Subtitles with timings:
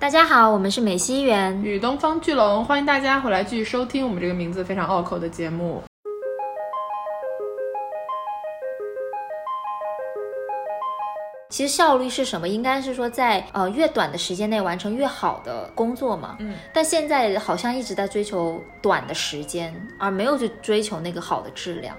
[0.00, 5.82] 大家好，我们是美西园与东方巨龙，欢迎大家回来继续收听我们这个名字非常拗口的节目。
[11.50, 12.46] 其实效率是什么？
[12.48, 16.36] 应该是说在呃越短的时间内完成越好的工作嘛。
[16.38, 16.54] 嗯。
[16.72, 21.96] 但现在好像一直在追求短的时间，而没有去追求那个好的质量。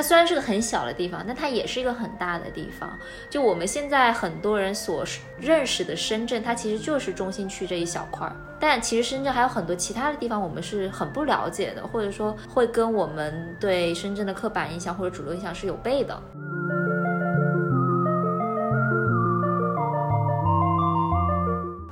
[0.00, 2.98] 它虽然是个很小的地方，但它也是一个很大的地方。
[3.28, 5.04] 就我们现在很多人所
[5.38, 8.34] 认识的深圳，它其实就是中心区这一小块儿。
[8.58, 16.18] 但其实深圳还有很多其他的地方，我们是很不了解的，或者说会跟我们对深圳的刻板印象或者主流印象是有背的。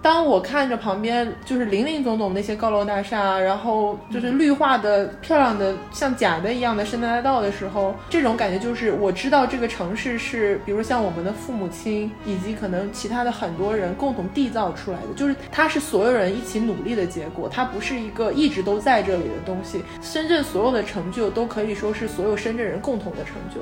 [0.01, 19.83] 当我看着旁边就是林林总总那些高楼大厦，然后就是绿化的漂亮的像假的一样的圣诞大道的时候，这种感觉就是我知道这个城市是，比如像我们的父母亲以及可能其他的很多人共同缔造出来的，就是它是所有人一起努力的结果，它不是一个一直都在这里的东西。
[20.01, 23.61] 深圳所有的成就都可以说是所有深圳人共同的成就。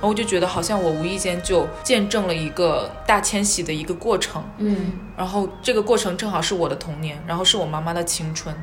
[0.00, 8.54] 我就觉得好像我无意间就见证了一个大迁徙的一个过程，嗯，然后这个过程正好是我的童年，然后是我妈妈的青春。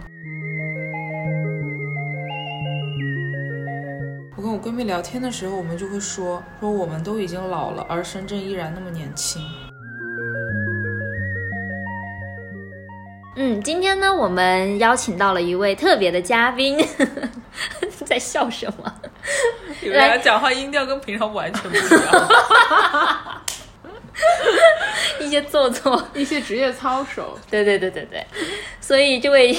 [4.36, 9.42] 我跟我闺蜜聊天的时候，我们就会说说我们都已经老了，而深圳依然那么年轻。
[13.36, 16.78] 嗯，今天呢，我们邀请到了一位特别的嘉宾，
[18.06, 18.94] 在笑什么？
[19.92, 23.42] 来 讲话音调跟平常完全不一样，
[25.20, 27.40] 一些做作，一些职业操守。
[27.50, 28.24] 对对对对对，
[28.80, 29.58] 所以这位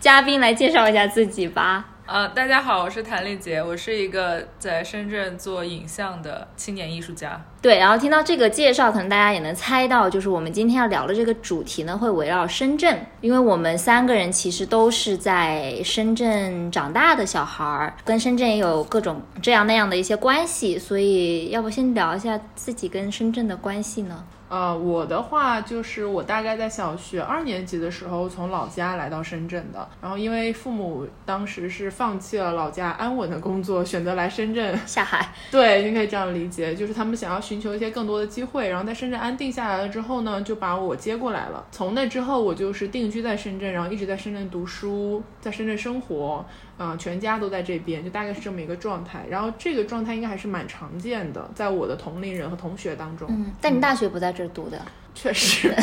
[0.00, 1.84] 嘉宾来介绍一下自己吧。
[2.06, 7.40] 呃，大家好，我是谭丽杰，我是一个在深圳做影像的青年艺术家。
[7.62, 24.24] 对，然后听到这个介绍，可能大家也能猜到，就是我们今天要聊的这个主题呢，会围绕深圳，因为我们三个人其实都是在深圳长大的小孩儿，跟深圳也有各种这样那样的一些关系，所以要不先聊一下自己跟深圳的关系呢？
[24.50, 35.32] 呃，我的话就是我大概在小学二年级的时候从老家来到深圳的，然后因为父母当时是放弃了老家安稳的工作，选择来深圳下海。
[35.52, 41.64] 对，你可以这样理解，就是他们想要寻求一些更多的机会，然后在深圳安定下来了之后呢，就把我接过来了。
[41.70, 46.44] 从那之后，我就是定居在深圳，然后一直在深圳读书，在深圳生活。
[46.82, 49.22] 嗯，全家都在这边，就大概是这么一个状态。
[49.28, 53.28] 然后这个状态应该还是蛮常见的，在我的同龄人和同学当中。
[53.30, 54.80] 嗯，但你大学不在这儿读的，
[55.14, 55.74] 确实，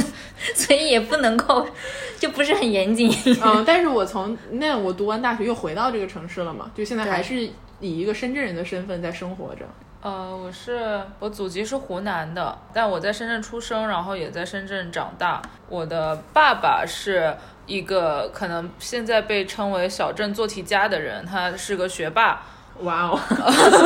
[0.56, 1.66] 所以也不能够，
[2.18, 3.12] 就不是很严谨。
[3.44, 7.42] 嗯，但是我从那我读完大学又回到这个城市了嘛，就现在还是
[7.80, 9.68] 以一个深圳人的身份在生活着。
[10.02, 15.42] 呃，我是我祖籍是湖南的，但我在深圳出生，然后也在深圳长大。
[15.68, 17.34] 我的爸爸是。
[17.66, 22.40] 一个可能现在被称为小镇做题家的人，他是个学霸。
[22.82, 23.18] 哇哦！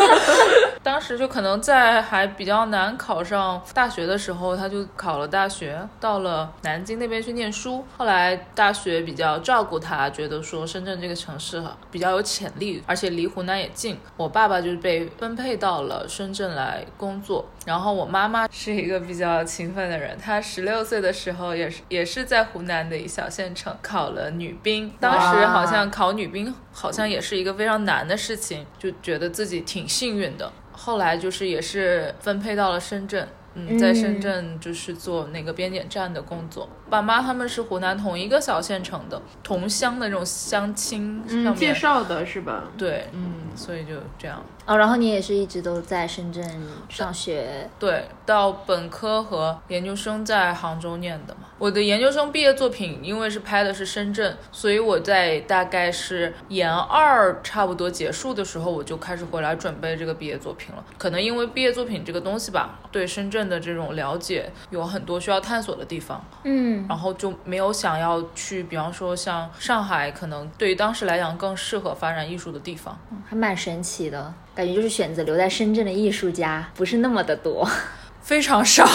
[0.82, 7.84] 当时就可能在还比较难考上大学的时候，他就考了大学，到了南京那边去念书。
[7.98, 13.98] 后来大学比较照顾他，觉得说深圳这个城市比较有潜力，而且离湖南也近。
[14.16, 17.46] 我爸爸就被分配到了深圳来工作。
[17.66, 24.90] 然后我妈妈是一个比较勤奋的人，她十六岁的时候也是也是在湖南的一小县城考了女兵。
[24.98, 30.50] 当时好像考女兵好像也是一个非常难的事情，就觉得自己挺幸运的。
[30.82, 36.66] 后来就是也是分配到了深圳，嗯，在深圳就是做那个边检站的工作。
[36.90, 42.64] 爸妈他们是湖南同一个小县城的同乡的那种相亲，嗯，介绍的是吧？
[42.76, 44.42] 对，嗯，所以就这样。
[44.66, 46.44] 哦，然后你也是一直都在深圳
[46.88, 47.68] 上学？
[47.78, 51.40] 对，到本科和研究生在杭州念的嘛。
[51.58, 60.84] 我的研究生毕业作品因为是拍的是深圳，所以我在大概是研二差不多结束的时候，我就开始回来准备这个毕业作品了。
[60.96, 72.98] 可能因为毕业作品这个东西吧，对深圳的这种了解有很多需要探索的地方，嗯，然后就没有想要去，比方说像上海，可能对于当时来讲更适合发展艺术的地方，
[73.28, 74.32] 还蛮神奇的。
[74.54, 77.66] 感觉就是选择留在深圳的艺术家不是那么的多，
[78.20, 78.86] 非常少，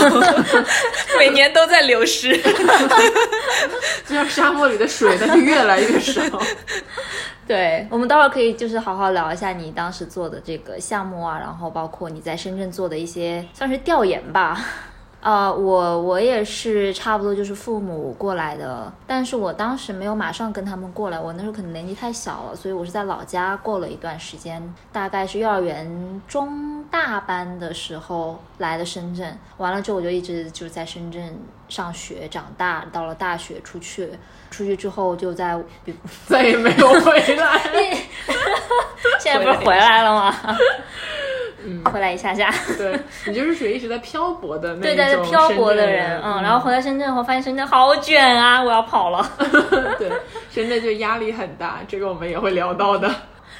[1.18, 2.38] 每年都在流失，
[4.06, 6.22] 就像沙漠里的水，它是越来越少。
[7.48, 14.64] 对，我们待会儿可以就是好好聊一下你当时做的这个项目啊，然后包括你在深圳做的一些算是调研吧。
[15.26, 24.62] 呃，我我也是差不多就是父母过来的，但是我当时没有马上跟他们过来，我那时候可能年纪太小了，所以我是在老家过了一段时间，
[24.94, 31.36] 大概是幼儿园中大班的时候来的深圳，完了之后我就一直就是在深圳
[31.70, 34.08] 上学长大，到了大学出去，
[34.52, 35.60] 出去之后就在，
[36.28, 37.60] 再也没有回来，
[39.20, 40.36] 现在不是回来了吗？
[41.86, 49.30] 回来一下下，对你就是属于一直在漂泊的那对对对，漂泊的人，嗯，然后回到深圳后发现深圳好卷啊，我要跑了。
[49.98, 50.12] 对，
[50.50, 53.10] 深圳就压力很大，这个我们也会聊到的。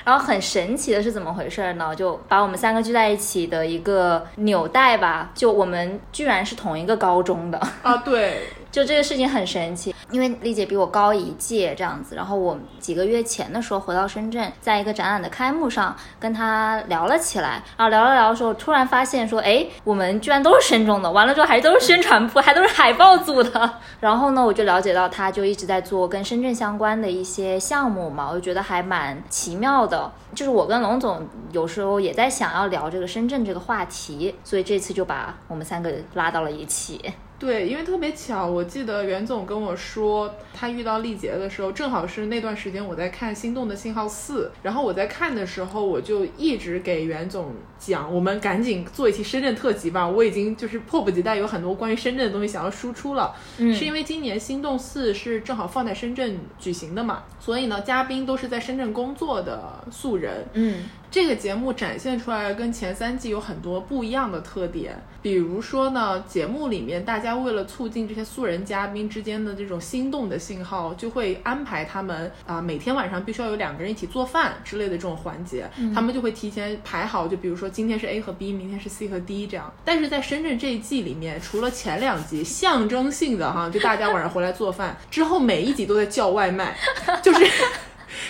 [0.04, 1.96] 然后很神奇的是怎么回事呢？
[1.96, 8.44] 就把我们三个聚在一起的一个纽带吧，就我们居然是同一个高中的啊，对。
[8.76, 23.80] 就这个事情很神奇，因为丽姐比我高一届这样子，然后我几个月前的时候回到深圳，在一个展览的开幕上跟她聊了起来，然后聊了聊的时候，突然发现说，哎，我们居然都是深中的，完了之后还都是宣传部，还都是海报组的。
[24.02, 30.12] 然后呢，我就了解到她就一直在做跟深圳相关的一些项目嘛，我就觉得还蛮奇妙的。
[30.34, 37.14] 就是我跟龙总有时候也在想要聊这个深圳这个话题，所以这次就把我们三个拉到了一起。
[37.46, 53.36] 对，因为特别巧，我记得袁总跟我说，他遇到丽杰的时候，正好是那段时间我在看《心动的信号四》，然后我在看的时候，我就一直给袁总讲，我们赶紧做一期深圳特辑吧，我已经就是迫不及待，有很多关于深圳的东西想要输出了。
[53.60, 60.48] 嗯，是因为今年《心动四》是正好放在深圳举行的嘛，所以呢，嘉宾都是在深圳工作的素人。
[60.54, 60.86] 嗯。
[61.16, 79.74] 这个节目展现出来跟前三季有很多不一样的特点，比如说呢，节目里面大家为了促进这些素人嘉宾之间的这种心动的信号，就会安排他们啊每天晚上必须要有两个人一起做饭之类的这种环节，他们就会提前排好，就比如说今天是 A 和 B，明天是 C 和 D 这样。
[79.86, 86.76] 但是在深圳这一季里面，除了前两集象征性的哈，就大家晚上回来做饭之后，每一集都在叫外卖，
[87.24, 87.50] 就是。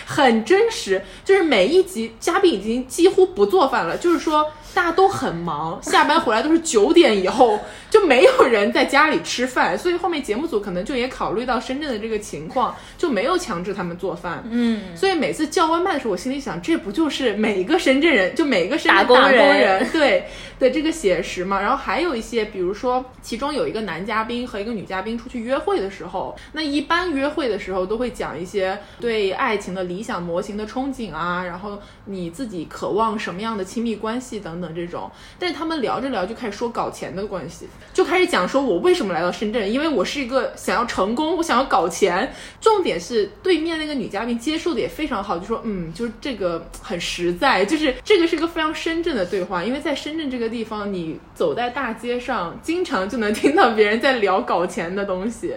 [0.04, 7.58] 很真实，就是每一集嘉宾已经几乎不做饭了，就是说大家都很忙， 下班回来都是九点以后。
[7.88, 14.42] 就没有人在家里吃饭，所以后面节目组可能就也考虑到深圳的这个情况，就没有强制他们做饭。
[14.50, 20.26] 嗯，所以每次叫外卖的时候，我心里想，这不就是每一个深圳人，就每一个深圳打工人对
[20.58, 21.60] 的这个写实嘛？
[21.60, 35.10] 然后还有一些，比如说其中有一个男嘉宾和一个女嘉宾出去约会的时候，那一般约会的时候都会讲一些对爱情的理想模型的憧憬啊，然后你自己渴望什么样的亲密关系等等这种。
[35.38, 37.68] 但是他们聊着聊就开始说搞钱的关系。
[37.92, 39.70] 就开始讲说，我为什么来到深圳？
[39.70, 42.32] 因为我是一个想要成功，我想要搞钱。
[42.60, 49.62] 重点是对面那个女嘉宾接受的也非常好，就说嗯，就是这个很实在，就是这个是一个非常深圳的对话。
[49.62, 55.54] 因为在深圳这个地方，你走在大街上，经常就能听到别人在聊搞钱的东西。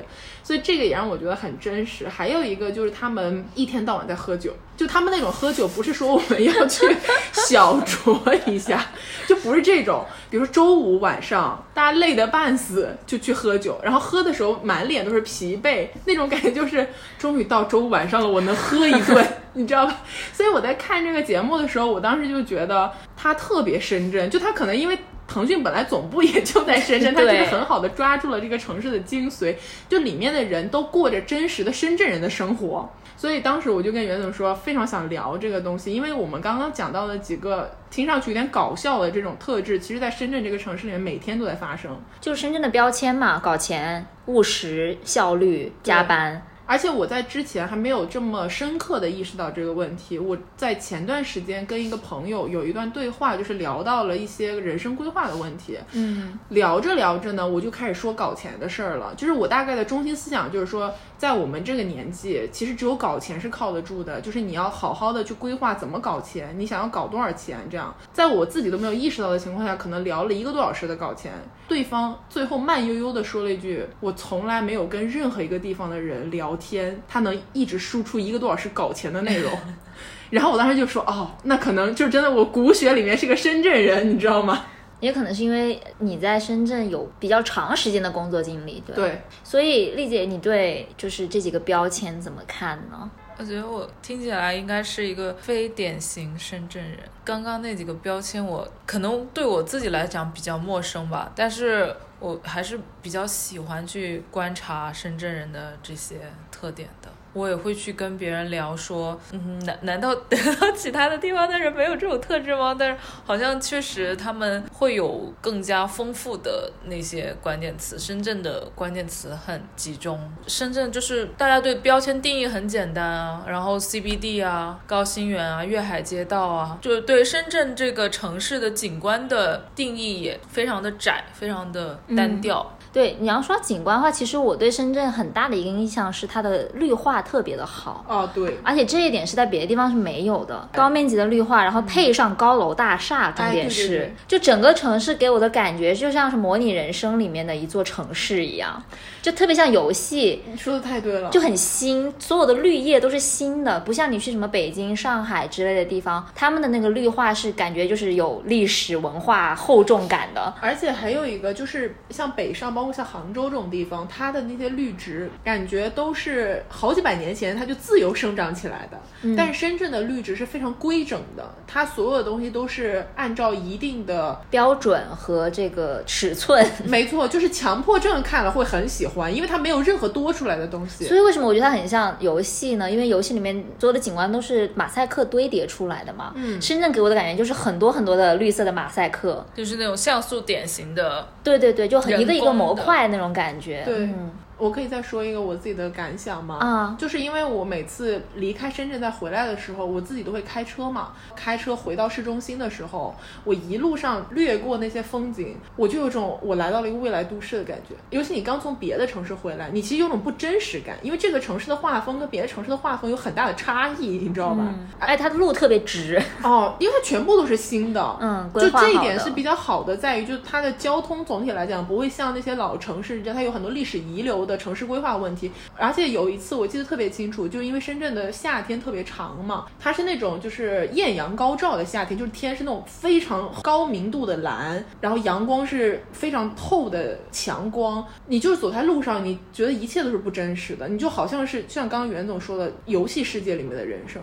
[0.49, 2.09] 所以这个也让我觉得很真实。
[2.09, 6.87] 还有一个就是他们一天到晚在喝酒，就他们那种喝酒不是说我们要去
[7.31, 8.83] 小酌一下，
[9.27, 10.03] 就不是这种。
[10.27, 16.87] 比如说周五晚上大家累得半死就去喝酒，然后喝的时候满脸都是疲惫，那种感觉就是
[17.19, 19.23] 终于到周五晚上了，我能喝一顿，
[19.53, 20.01] 你知道吧？
[20.33, 24.97] 所以我在看这个节目的时候，我当时就觉得他特别深圳，就他可能因为。
[25.29, 29.55] 腾讯本来总部也就在深圳， 它就是很好的抓住了这个城市的精髓，
[29.87, 32.89] 就里面的人都过着真实的深圳人的生活。
[33.15, 41.99] 所以当时我就跟袁总说，非常想聊这个东西，因为我们刚刚讲到的几个听上去有点搞笑的这种特质，其实在深圳这个城市里面每天都在发生。
[42.19, 46.41] 就是深圳的标签嘛，搞钱、务实、效率、加班。
[46.69, 50.19] 而且我在之前还没有这么深刻的意识到这个问题。
[50.19, 55.79] 我在前段时间跟一个朋友有一段对话，就是聊到了一些人生规划的问题。
[55.93, 59.15] 嗯，聊着聊着呢，我就开始说搞钱的事儿了。
[59.17, 60.93] 就是我大概的中心思想就是说。
[61.19, 64.21] 在我们这个年纪，其实只有搞钱是靠得住的。
[64.21, 67.93] 就是你要好好的去规划怎么搞钱，你想要搞多少钱，这样。
[68.13, 71.33] 在我自己都没有意识到的情况下，可能聊了一个多小时的搞钱，
[71.67, 79.51] 对方最后慢悠悠的说了一句：“我从来没有跟任何一个地方的人聊天，他能一直输出一个多小时搞钱的内容。
[80.29, 84.65] ”然后我当时就说：“哦，那可能就真的我骨血里面是个深圳人，你知道吗？”
[84.99, 93.09] 也可能是因为你在深圳有比较长时间的工作经历，对对，所以丽姐，你对就是这几个标签怎么看呢？
[93.39, 96.99] 我觉得我听起来应该是一个非典型深圳人。
[97.23, 106.19] 刚刚那几个标签，我可能对我自己来讲比较陌生吧，但是我还是比较喜欢去观察深圳人的这些
[106.51, 106.89] 特点。
[107.33, 112.75] 我也会去跟别人聊说，嗯，难难道 难道其他的地方的人没有这种特质吗？
[112.77, 117.97] 但是好像确实他们会有更加丰富的那些关键词。
[117.99, 132.77] 深圳的关键词很集中，深圳就是大家对标签定义很简单啊，然后 CBD 啊、高新园啊、粤海街道啊，就是对深圳这个城市的景观的定义也非常的窄，非常的单调。
[132.91, 138.03] 对，你要说景观的话，其实我对深圳很大的一个印象是它的绿化特别的好。
[138.07, 148.81] 啊，对，而且这一点是在别的地方是没有的，高面积的绿化，然后配上高楼大厦，重点是，就整个城市给我的感觉就像是模拟人生里面的一座城市一样，
[149.21, 160.51] 就特别像游戏，你说的太对了，就很新，所有的绿叶都是新的，不像你去什么北京、上海之类的地方，他们的那个绿化是感觉就是有历史文化厚重感的。
[160.59, 168.97] 而且还有一个就是像北上，包括像杭州这种地方，它的那些绿植感觉都是好几百年前它就自由生长起来的。
[169.35, 181.03] 但是深圳的绿植是非常规整的，它所有的东西都是按照一定的，标准和这个尺寸，没错，就是强迫症看了会很喜欢，因为它没有任何多出来的东西。
[181.03, 182.89] 所以为什么我觉得它很像游戏呢？
[182.89, 186.31] 因为游戏里面所有的景观都是马赛克堆叠出来的嘛。
[186.35, 189.45] 嗯，深圳给我的感觉就是很多很多的绿色的马赛克。
[189.53, 193.81] 就是那种像素典型的，对对对，就很一个一个人工的模块那种感觉。
[193.83, 196.57] 对嗯我可以再说一个我自己的感想吗？
[196.59, 201.13] 啊就是因为我每次离开深圳再回来的时候，我自己都会开车嘛。
[201.35, 207.95] 开车回到市中心的时候，我一路上掠过那些风景，我就有种我来到了一个未来都市的感觉。
[208.09, 214.75] 尤其你刚从别的城市回来，你其实有种不真实感，因为这个城市的画风跟别的城市的画风有很大的差异，你知道吧？
[214.99, 216.21] 哎，它的路特别直。
[216.43, 225.51] 哦，因为它全部都是新的，嗯就这一点是比较好的，在于就是它的交通总体来讲不会像那些老城市，它有很多历史遗留的城市规划问题。
[225.77, 244.21] 而且有一次我记得特别清楚，就因为深圳的夏天特别长嘛，它是那种就是艳阳高照的夏天，就是天是那种非常高明度的蓝，然后阳光是非常透的强光，你就是走在路上，你觉得一切都是不真实的，你就好像是像刚刚袁总说的游戏世界里面的人生。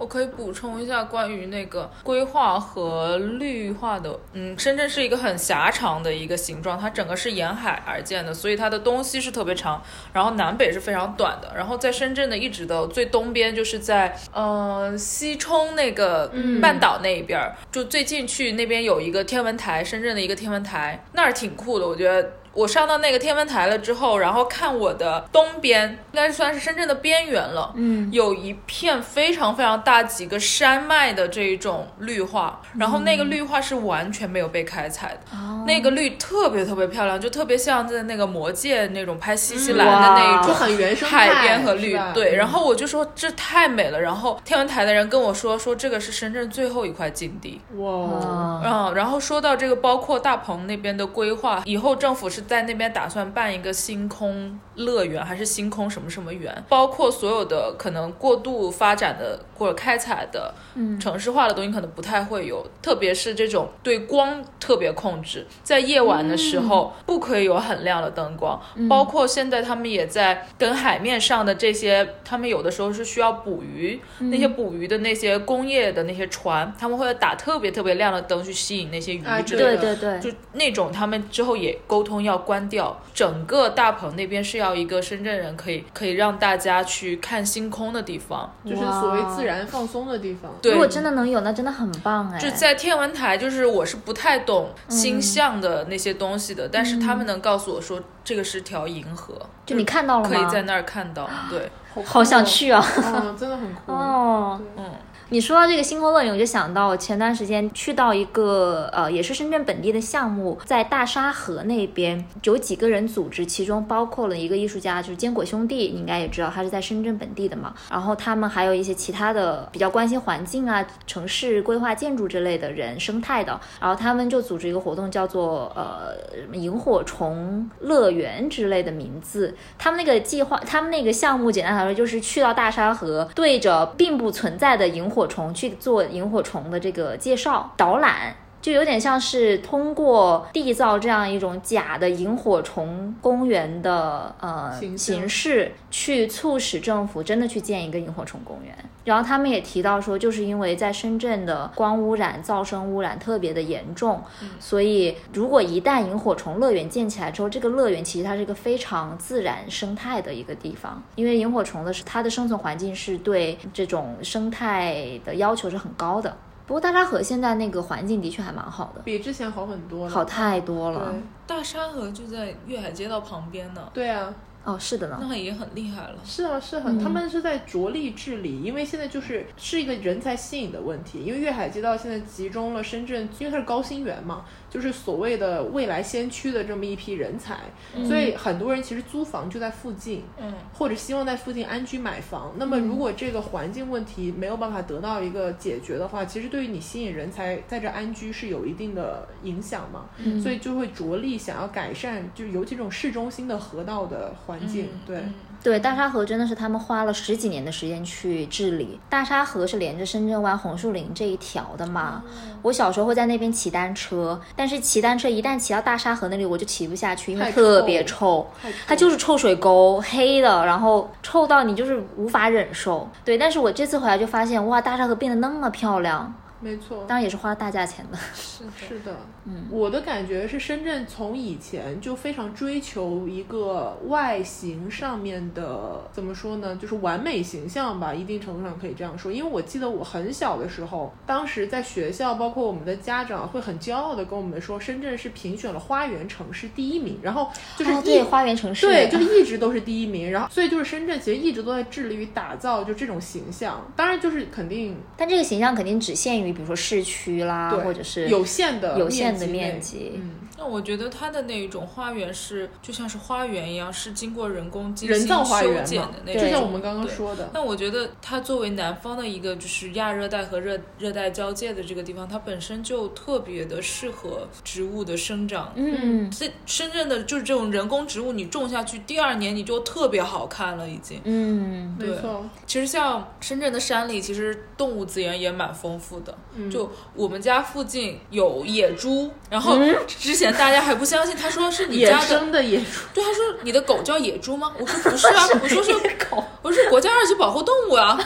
[0.00, 4.18] 我可以补充一下关于那个规划和绿化的。
[4.32, 9.82] 嗯，深圳是一个很狭长的一个形状，它整个是沿海而建的，所以它的东西是特别长，
[10.14, 11.52] 然后南北是非常短的。
[11.54, 22.32] 然后在深圳的一直的最东边，就是在呃西冲那个半岛那一边儿，就最近去那边有一个天文台，深圳的一个天文台，那儿挺酷的，我觉得。
[22.52, 27.72] 我上到那个天文台了之后，然后看我的东边，应该算是深圳的边缘了。
[27.76, 42.34] 嗯，有一片非常非常大几个山脉的这一种绿化，然后那个绿化是完全没有被开采的，那个绿特别特别漂亮，就特别像在那个魔界那种拍新西兰的那一种就很原生态海边和绿，对。
[42.34, 47.60] 嗯然后我就说这太美了，然后天文台的人跟我说说这个是深圳最后一块禁地。
[47.76, 47.84] 哇。
[47.84, 56.64] 嗯，嗯，然后说到这个，包括大鹏那边的规划，以后政府是在那边打算办一个星空乐园，还是星空什么什么园？
[56.68, 79.76] 包括所有的可能过度发展的或者开采的，嗯，城市化的东西可能不太会有，特别是这种对光特别控制，在夜晚的时候不可以有很亮的灯光，包括现在他们也在跟海面上的这些，他们有的时候是需要捕鱼，那些捕鱼的那些工业的那些船，他们会打特别特别亮的灯去吸引那些鱼哎之类的。
[79.76, 88.52] 对对对，就那种，他们之后也沟通要关掉，整个大棚那边是要一个深圳人可以可以让大家去看星空的地方。
[88.64, 90.52] 就是所谓自然放松的地方。
[90.62, 92.38] 对如果真的能有，那真的很棒哎。
[92.38, 99.34] 就在天文台，就是我是不太懂星象的那些东西的，但是他们能告诉我说这个是条银河，
[99.66, 100.34] 就你看到了吗？
[100.34, 101.28] 可以在那儿看到。
[101.48, 101.70] 对，
[102.04, 102.80] 好想去啊！
[102.80, 103.92] 哦， 真的很酷。
[103.92, 104.84] 哦，嗯，
[105.32, 117.72] 你说到这个星空乐园，我就想到前段时间去到一个呃，也是深圳本地的项目，在大沙河那边有几个人组织，其中包括了一个艺术家，就是坚果兄弟，你应该也知道，他是在深圳本地的嘛。
[117.88, 126.12] 然后他们还有一些其他的比较关心环境啊、城市规划、建筑之类的人、生态的，然后他们就组织一个活动，叫做呃
[126.52, 129.54] 萤火虫乐园之类的名字。
[129.78, 138.34] 他们那个计划，他们那个项目，简单来说就是去到大沙河，对着并不存在的萤火火虫去做萤火虫的这个介绍导览。
[138.60, 148.74] 就有点像是通过缔造这样一种假的萤火虫公园的呃形形式，去促使政府真的去建一个萤火虫公园。
[149.02, 154.22] 然后他们也提到说，就是因为在深圳的光污染、噪声污染特别的严重，
[154.60, 166.36] 所以如果一旦萤火虫乐园建起来之后，这个乐园其实它是一个非常自然生态的一个地方，因为萤火虫的是它的生存环境是对这种生态的要求是很高的。
[166.70, 170.10] 不过大沙河现在那个环境的确还蛮好的，比之前好很多了。
[170.14, 171.12] 好太多了。
[171.44, 175.18] 大沙河就在粤海街道旁边呢，对啊，哦，是的呢。
[175.20, 176.14] 那也很厉害了。
[176.24, 181.24] 是啊，是很，他们是在着力治理，因为现在就是是一个人才吸引的问题。
[181.24, 187.58] 因为粤海街道现在集中了深圳，因为它是高新园嘛，就是所谓的未来先驱的这么一批人才，
[188.06, 192.54] 所以很多人其实租房就在附近，嗯，或者希望在附近安居买房。
[192.56, 200.06] 那么如果这个环境问题没有办法得到一个解决的话，其实对于你吸引人才在这安居是有一定的影响嘛。
[200.40, 205.20] 所以就会着力想要改善，就是尤其这种市中心的河道的环境，对。
[205.62, 208.98] 对，大沙河真的是他们花了十几年的时间去治理。
[209.10, 212.22] 大沙河是连着深圳湾红树林这一条的嘛。
[212.62, 218.46] 我小时候会在那边骑单车，但是骑单车一旦骑到大沙河那里，我就骑不下去，因为特别臭，
[218.86, 223.06] 它就是臭水沟，黑的，然后臭到你就是无法忍受。
[223.24, 228.18] 对，但是我这次回来就发现，哇，大沙河变得那么漂亮，没错，当然也是花了大价钱的。
[228.34, 239.32] 是的，是的，嗯，我的感觉是深圳从以前就非常追求一个外形上面的怎么说呢，就是完美形象吧，一定程度上可以这样说。
[239.32, 247.48] 因为我记得我很小的时候，当时在学校，包括我们的家长会很骄傲的跟我们说，深圳是评选了花园城市第一名，然后
[247.78, 260.12] 就是对，花园城市，对，就一直都是第一名，然后所以就是深圳其实一直都在致力于打造就这种形象，当然就是肯定但这个形象肯定只限于比如说市区啦，或者是有限的有限的面面积。
[260.16, 260.30] 嗯。
[260.60, 266.42] 那我觉得它的那一种花园是就像是花园一样，是经过人工精人心修造花园嘛剪的那种。
[266.42, 275.72] 就像我们刚刚说的，那我觉得它作为南方的一个就是亚热带和热热带交界的这个地方，它本身就特别的适合植物的生长。
[275.76, 281.18] 嗯这深圳的就是这种人工植物，你种下去，第二年你就特别好看了，已经。
[281.24, 286.36] 嗯，没错，其实像深圳的山里，其实动物资源也蛮丰富的。
[286.54, 294.72] 嗯就我们家附近有野猪，然后之前大家还不相信，他说是你野家的，生的野猪，对，他说你的狗叫野猪吗？
[294.78, 295.92] 我说不是啊，我说是
[296.30, 298.18] 狗，我说是国家二级保护动物啊，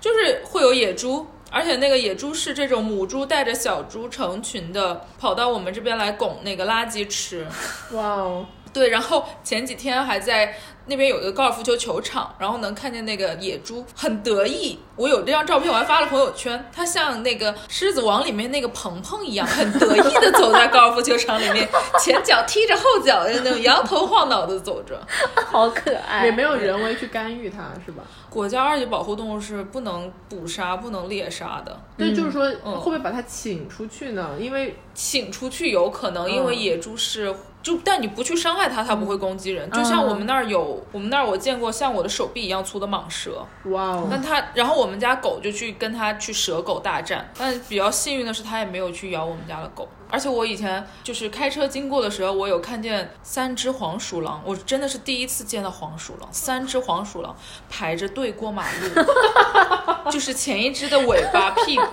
[0.00, 1.26] 就是会有野猪。
[1.52, 7.44] 而且那个野猪是这种母猪带着小猪成群的跑到我们这边来拱那个垃圾吃，
[7.90, 10.54] 哇哦，对，然后前几天还在
[10.86, 14.78] 那边有一个高尔夫球球场，然后能看见那个野猪很得意。
[14.96, 16.68] 我有这张照片，我还发了朋友圈。
[16.72, 21.68] 它像那个《狮子王》里面那个鹏鹏一样，很得意的走在高尔夫球场里面，
[22.00, 25.00] 前脚踢着后脚的那种摇头晃脑的走着。
[25.46, 28.02] 好可爱，也没有人为去干预它，是吧？
[28.28, 31.80] 国家二级保护动物是不能捕杀、不能猎杀的。
[31.96, 34.36] 对，就是说嗯会不会把它请出去呢？
[34.38, 39.70] 因为请出去有可能，因为嗯野猪是就，但你不去伤害它，它不会攻击人。
[39.70, 49.88] 就像我们那儿有，我们那儿我见过像我的手臂一样粗的蟒蛇，哇哦，但它，然后我们家狗就去跟它去蛇狗大战，但比较幸运的是，它也没有去咬我们家的狗。
[50.10, 57.34] 而且我以前就是开车经过的时候，我有看见三只黄鼠狼，我真的是第一次见到黄鼠狼，三只黄鼠狼
[57.68, 59.04] 排着队过马路，
[60.10, 61.84] 就是前一只的尾巴、屁股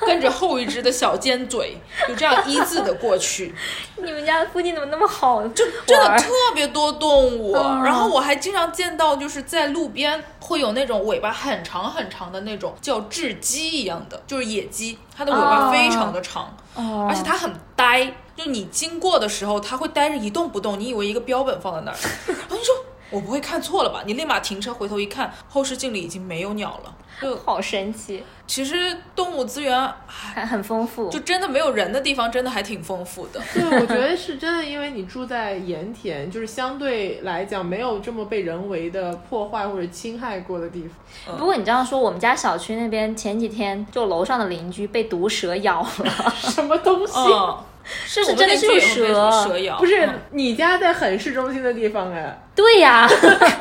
[0.00, 3.54] 跟着后一只的小尖嘴，就这样一字的过去。
[3.96, 5.46] 你们家附近怎么那么好？
[5.48, 22.74] 就真的特别多动物，嗯然后我还经常见到，就是在路边会有那种尾巴很长很长的那种叫雉鸡一样的，就是野鸡，它的尾巴非常的长，哦而且它很呆，就你经过的时候，它会呆着一动不动，你以为一个标本放在那儿， 然后你说
[23.10, 24.02] 我不会看错了吧？
[24.06, 26.94] 你立马停车回头一看，后视镜里已经没有鸟了。
[27.22, 28.74] 就 好神奇，其实
[29.14, 31.08] 动物资源还很丰富。
[31.08, 33.40] 就真的没有人的地方，真的还挺丰富的。
[33.54, 40.88] 对，我觉得是真的，因为你住在盐田，就是相对来讲没有这么被人为的破坏或者侵害过的地
[41.26, 41.36] 方。
[41.38, 47.12] 不过你这样说，我们家小区那边前几天就楼上的邻居被毒蛇咬了， 什么东西？
[47.16, 53.08] 嗯，是我们真的是蛇，蛇咬，不是嗯你家在很市中心的地方哎，对呀，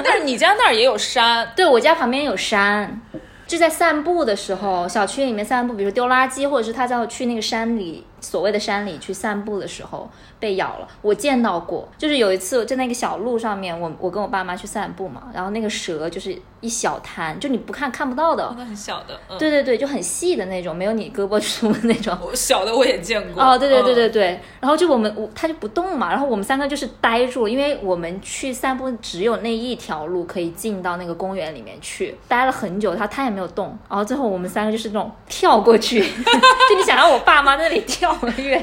[0.03, 3.01] 但是你家那儿也有山，对我家旁边有山。
[3.51, 10.87] 就在散步的时候，小区里面散步，比如丢垃圾，或者是他在去那个山里所谓的山里去散步的时候被咬了。
[11.01, 18.55] 我见到过，就是有一次在那个小路上面，我我跟我爸妈去散步嘛，然后那个蛇就是一小滩，就你不看看不到的。
[18.57, 22.17] 那 很小的，嗯，对对对，就很细的那种，没有你胳膊粗的那种。
[22.33, 23.43] 小的我也见过。
[23.43, 35.99] 哦，对对对对嗯，对，然后就我们我它就不动嘛，然后我们三个就是呆住了，因为我们去散步只有那一条路可以进到那个公园里面去，待了很久，它它也没有动，然后最后我们三个就是那种跳过去，
[36.69, 38.57] 就你想让我爸妈在那里跳跃。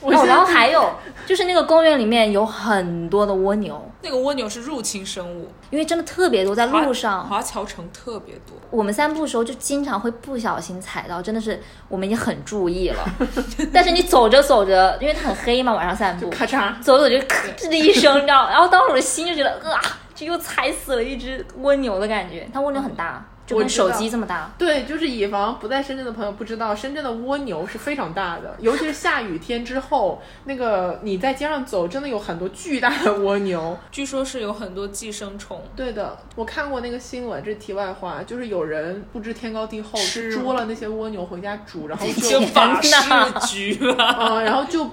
[0.00, 0.90] 哦，我现在然后还有
[1.24, 8.54] 就是那个公园里面有很多的蜗牛，那个蜗牛是入侵生物，因为真的特别多，在路上，华侨城特别多。
[8.70, 13.02] 我们散步的时候就经常会不小心踩到，真的是我们已经很注意了。
[13.72, 18.50] 但是你走着走着，因为它很黑嘛，晚上散步，咔嚓，走着走着就咔吱的一声，你知道？
[18.50, 19.80] 然后当时我的心就觉得啊，
[20.14, 22.46] 就又踩死了一只蜗牛的感觉。
[22.52, 24.52] 它蜗牛很大，就跟我知道手机这么大。
[24.58, 33.76] 对，就是以防不在深圳的朋友不知道，深圳的蜗牛是非常大的，尤其是下雨天之后， 那个你在街上走，真的有很多巨大的蜗牛。
[33.90, 43.94] 据说是有很多寄生虫，对的，我看过那个新闻，这是题外话，就是有人不知天高地厚，是捉了那些蜗牛回家煮，然后就法事哪局了。
[44.20, 44.88] 嗯，然后就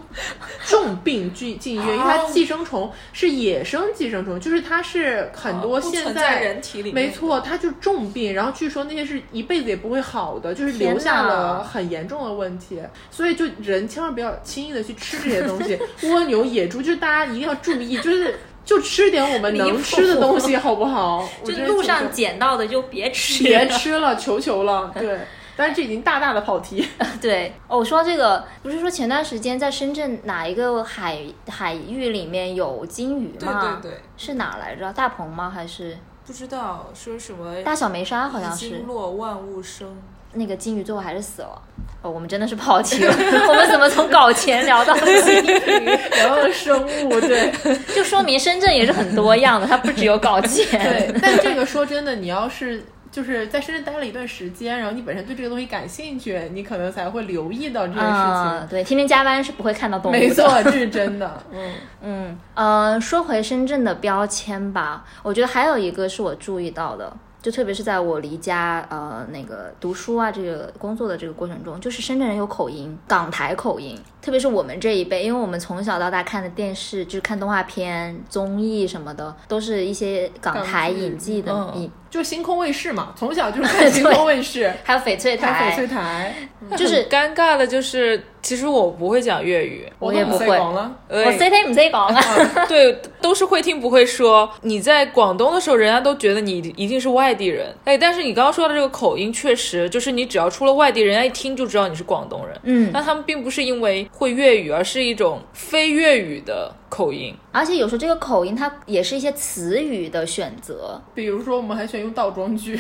[0.66, 15.78] 重病进进医院，因为它寄生虫是野生寄生虫，就是它是很多现在人体里面没错，它就重病，然后据说那些是一辈子也不会好的，就是留下了很严重的问题，所以就人千万不要轻易的去吃这些东西，
[16.10, 21.30] 蜗牛、野猪，就是大家一定要注意，就是就吃点我们能吃的东西，好不好？
[21.44, 25.20] 我就路上捡到的就别吃，别吃了，求求了，对。
[25.54, 26.88] 但是这已经大大的跑题，
[27.22, 33.80] 对，哦，我说这个不是说前段时间在深圳哪一个海海域里面有金鱼对吗？
[33.82, 34.92] 对对，是哪来着？
[34.94, 35.52] 大鹏吗？
[35.54, 35.96] 还是
[36.32, 38.30] 不知道说什么大小梅沙？
[38.30, 39.98] 好像是经落万物生。
[40.34, 41.62] 那个金鱼最后还是死了。
[42.02, 43.14] 哦，我们真的是跑题了，
[43.50, 45.90] 我们怎么从搞钱聊到金鱼？
[46.16, 47.52] 聊到了生物，对
[47.94, 50.80] 就说明深圳也是很多样的，它不只有搞钱。
[50.82, 51.20] 对。
[51.22, 52.82] 但这个说真的，你要是
[53.12, 58.14] 就是在深圳待了一段时间，然后你本身对这个东西感兴趣，你可能才会留意到这件事情。
[58.14, 60.20] 啊，对，天天加班是不会看到动物的。
[60.20, 61.44] 没错，这是真的。
[61.52, 86.36] 嗯，嗯，呃，说回深圳的标签吧，我觉得还有一个是我注意到的，就特别是在我离家呃那个读书啊这个工作的这个过程中，就是深圳人有口音，港台口音，特别是我们这一辈，因为我们从小到大看的电视就是看动画片、综艺什么的，都是一些港台引进的嗯引，就星空卫视嘛，从小就是 看星空卫视，还有翡翠台，翡翠台，
[86.78, 94.50] 就是尴尬的就是，其实我不会讲粤语，我也不会我 C T 唔 C 講啊，对，都是会听不会说。
[94.62, 97.74] 你在广东的时候，人家都觉得你一定是外地人。
[97.86, 102.60] 哎，但是你刚刚说的这个口音，确实就是你只要出了外地，人家一听就知道你是广东人。
[102.64, 107.34] 嗯，但他们并不是因为会粤语，而是一种非粤语的口音。
[107.54, 112.80] 而且有时候这个口音它也是一些词语的选择，比如说，我们还喜欢用倒装句，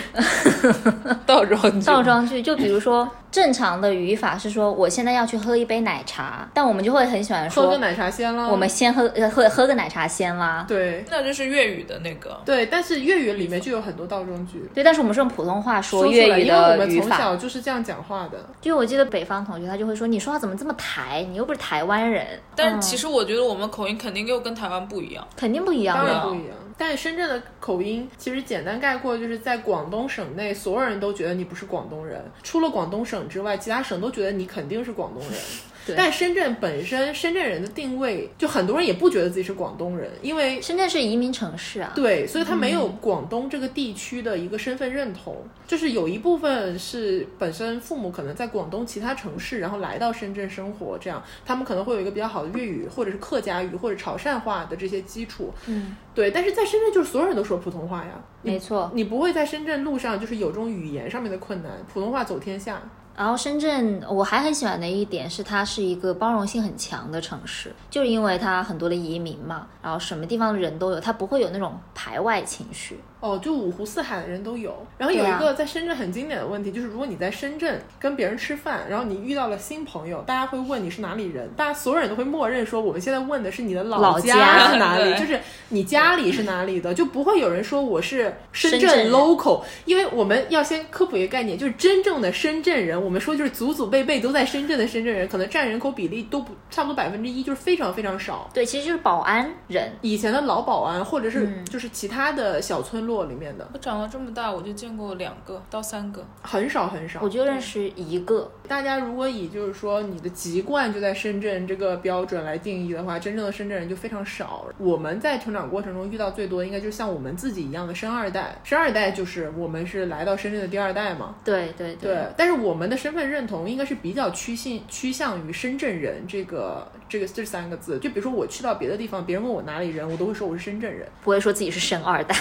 [1.26, 8.47] 倒装句，倒装句，就比如说正常的语法是说我现在要去喝一杯奶茶，但我们就会很喜欢说喝个奶茶先啦。
[8.47, 10.65] 我们先喝呃喝喝个奶茶先啦。
[10.67, 12.39] 对那就是粤语的那个。
[12.45, 14.69] 对，但是粤语里面就有很多倒装句。
[14.74, 16.76] 对，但是我们是用普通话说说出来，粤语因为我。
[16.82, 18.38] 们从小就是这样讲话的。
[18.60, 21.26] 就我记得北方同学他就会说，你说话怎么这么台？
[21.30, 22.26] 你又不是台湾人。
[22.56, 25.27] 但其实我觉得我们口音肯定又跟台湾不一样。
[25.35, 25.95] 肯定不一样。
[25.95, 26.57] 当然不一样。
[26.77, 35.39] 但深圳的口音其实简单概括就是在广东省内，所有人都觉得你不是广东人，除了广东省之外，其他省都觉得你肯定是广东人。
[35.86, 41.91] 对但深圳本身，深圳人的定位，就很多人也不觉得自己是广东人，因为深圳是移民城市啊。
[41.96, 55.52] 对，所以他没有广东这个地区的一个身份认同，就是有一部分是本身父母可能在广东其他城市，然后来到深圳生活，这样他们可能会有一个比较好的粤语，或者是客家语，或者潮汕话的这些基础。
[55.67, 58.91] 嗯，对，但是在深圳就是所有人都说普通话呀，没错。
[58.94, 62.82] 你不会在深圳路上就是有这种语言上面的困难，普通话走天下。
[63.15, 73.00] 然后深圳我还很喜欢的一点是，它是一个包容性很强的城市，就是因为它很多的移民嘛，然后什么地方的人都有，它不会有那种排外情绪。
[73.21, 74.75] 哦，就五湖四海的人都有。
[74.97, 98.49] 然后有一个在深圳很经典的问题，就是如果你在深圳跟别人吃饭，然后你遇到了新朋友，大家会问你是哪里人，大家所有人都会默认说我们现在问的是你的老家家是哪里，就是你家里是哪里的，就不会有人说我是深圳 local，因为我们要先科普一个概念，就是真正的深圳人，我们说就是祖祖辈辈都在深圳的深圳人，可能占人口比例都不差不多百分之一，就是非常非常少。
[98.53, 99.91] 对，其实就是保安人。
[100.01, 106.26] 以前的老保安，或者是嗯就是其他的小村落里面的，我长到这么大，我就见过两个到三个。
[106.41, 107.19] 很少很少。
[107.21, 114.65] 我就认识一个，大家如果以就是说你的籍贯就在深圳这个标准来定义的话，真正的深圳人就非常少。
[114.78, 118.56] 我们在成长过程中遇到最多，应该就是像我们自己一样的生二代。
[118.63, 121.36] 生二代就是我们是来到深圳的第二代嘛。
[121.43, 128.00] 对对对，但是我们的身份认同应该是比较趋信趋向于深圳人这个这个这三个字。
[128.00, 131.08] 就比如说我去到别的地方，别人问我哪里人，我都会说我是深圳人。
[131.24, 132.36] 不会说自己是深二代。